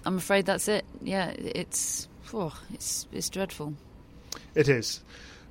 I'm 0.04 0.16
afraid 0.16 0.46
that's 0.46 0.68
it. 0.68 0.84
Yeah, 1.02 1.30
it's, 1.30 2.08
oh, 2.32 2.58
it's, 2.72 3.06
it's 3.12 3.28
dreadful. 3.28 3.74
It 4.54 4.68
is, 4.68 5.02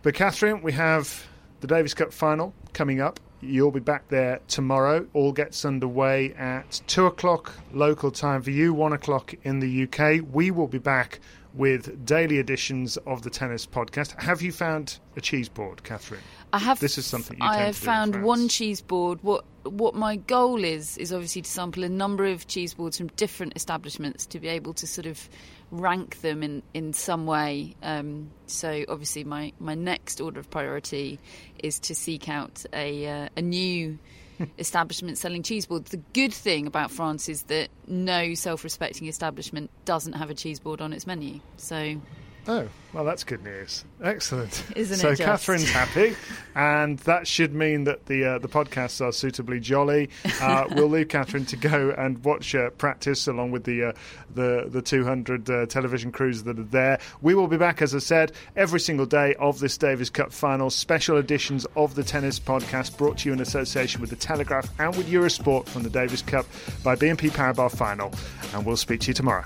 but 0.02 0.16
Catherine, 0.16 0.62
we 0.62 0.74
have 0.74 1.28
the 1.62 1.68
Davis 1.68 1.94
Cup 1.94 2.12
final 2.12 2.54
coming 2.74 3.02
up. 3.02 3.20
You'll 3.42 3.72
be 3.72 3.80
back 3.80 4.10
there 4.10 4.40
tomorrow. 4.48 5.08
All 5.14 5.32
gets 5.32 5.64
underway 5.64 6.34
at 6.34 6.82
two 6.88 7.06
o'clock 7.06 7.54
local 7.74 8.12
time 8.12 8.42
for 8.42 8.52
you, 8.52 8.74
one 8.74 8.94
o'clock 8.94 9.34
in 9.44 9.60
the 9.60 9.84
UK. 9.84 10.26
We 10.32 10.52
will 10.52 10.68
be 10.68 10.78
back 10.78 11.20
with 11.54 12.06
daily 12.06 12.38
editions 12.38 12.98
of 12.98 13.22
the 13.24 13.30
tennis 13.30 13.66
podcast. 13.66 14.20
Have 14.22 14.42
you 14.42 14.52
found 14.52 15.00
a 15.16 15.22
cheese 15.22 15.50
board, 15.50 15.84
Catherine? 15.84 16.22
I 16.54 16.60
have. 16.60 16.80
This 16.80 16.98
is 16.98 17.06
something 17.06 17.38
you 17.38 17.46
I 17.46 17.58
have 17.58 17.76
found 17.76 18.24
one 18.24 18.50
cheese 18.50 18.82
board. 18.82 19.20
What 19.22 19.46
what 19.64 19.96
my 19.96 20.16
goal 20.16 20.64
is 20.64 20.98
is 20.98 21.14
obviously 21.14 21.42
to 21.44 21.50
sample 21.50 21.84
a 21.84 21.90
number 21.90 22.26
of 22.26 22.48
cheese 22.48 22.74
boards 22.74 22.98
from 22.98 23.08
different 23.16 23.54
establishments 23.56 24.26
to 24.28 24.40
be 24.40 24.48
able 24.48 24.74
to 24.74 24.88
sort 24.88 25.06
of 25.06 25.30
rank 25.72 26.22
them 26.22 26.44
in 26.44 26.64
in 26.74 26.94
some 26.94 27.26
way. 27.26 27.76
Um, 27.84 28.32
so 28.48 28.86
obviously 28.88 29.24
my 29.24 29.54
my 29.60 29.76
next 29.76 30.22
order 30.22 30.40
of 30.40 30.50
priority 30.50 31.20
is 31.62 31.80
to 31.82 31.96
seek 31.96 32.30
out 32.30 32.66
a 32.74 33.08
uh, 33.08 33.30
a 33.36 33.42
new. 33.42 34.00
establishment 34.58 35.18
selling 35.18 35.44
cheese 35.44 35.66
boards. 35.66 35.92
The 35.92 36.02
good 36.14 36.34
thing 36.34 36.66
about 36.66 36.92
France 36.92 37.28
is 37.28 37.44
that 37.44 37.68
no 37.88 38.34
self-respecting 38.36 39.06
establishment 39.10 39.70
doesn't 39.84 40.14
have 40.14 40.30
a 40.30 40.34
cheese 40.34 40.62
board 40.62 40.80
on 40.80 40.94
its 40.94 41.06
menu. 41.06 41.42
So 41.58 42.00
Oh, 42.48 42.68
well, 42.94 43.06
that's 43.06 43.24
good 43.24 43.44
news. 43.44 43.86
Excellent. 44.04 44.64
Isn't 44.76 44.98
so 44.98 45.10
it 45.10 45.18
just? 45.18 45.22
Catherine's 45.22 45.70
happy, 45.70 46.16
and 46.56 46.98
that 47.00 47.28
should 47.28 47.54
mean 47.54 47.84
that 47.84 48.08
the 48.08 48.26
uh, 48.26 48.40
the 48.40 48.48
podcasts 48.48 49.06
are 49.06 49.12
suitably 49.12 49.60
jolly. 49.60 50.10
Uh, 50.42 50.66
we'll 50.72 50.90
leave 50.90 51.10
Catherine 51.10 51.46
to 51.46 51.56
go 51.56 51.94
and 51.96 52.24
watch 52.24 52.56
uh, 52.56 52.72
practice 52.72 53.28
along 53.28 53.52
with 53.52 53.66
the 53.66 53.90
uh, 53.90 53.94
the 54.34 54.66
the 54.68 54.82
200 54.82 55.50
uh, 55.50 55.66
television 55.68 56.12
crews 56.12 56.44
that 56.44 56.58
are 56.58 56.64
there. 56.64 57.00
We 57.22 57.36
will 57.36 57.48
be 57.48 57.58
back, 57.58 57.84
as 57.84 57.94
I 57.94 58.00
said, 58.00 58.32
every 58.56 58.80
single 58.80 59.06
day 59.06 59.36
of 59.36 59.60
this 59.60 59.78
Davis 59.78 60.10
Cup 60.10 60.34
final. 60.34 60.72
Special 60.72 61.18
editions 61.18 61.68
of 61.76 61.94
the 61.94 62.04
tennis 62.04 62.40
podcast 62.40 62.98
brought 62.98 63.20
to 63.20 63.30
you 63.30 63.34
in 63.34 63.42
association 63.42 64.02
with 64.02 64.10
the 64.10 64.16
Telegraph 64.16 64.68
and 64.80 64.96
with 64.96 65.08
Eurosport 65.08 65.68
from 65.68 65.84
the 65.84 65.90
Davis 65.92 66.24
Cup 66.24 66.48
by 66.84 66.96
BNP 66.96 67.30
Paribas 67.32 67.76
Final. 67.76 68.12
And 68.54 68.66
we'll 68.66 68.78
speak 68.78 69.02
to 69.02 69.08
you 69.10 69.14
tomorrow. 69.14 69.46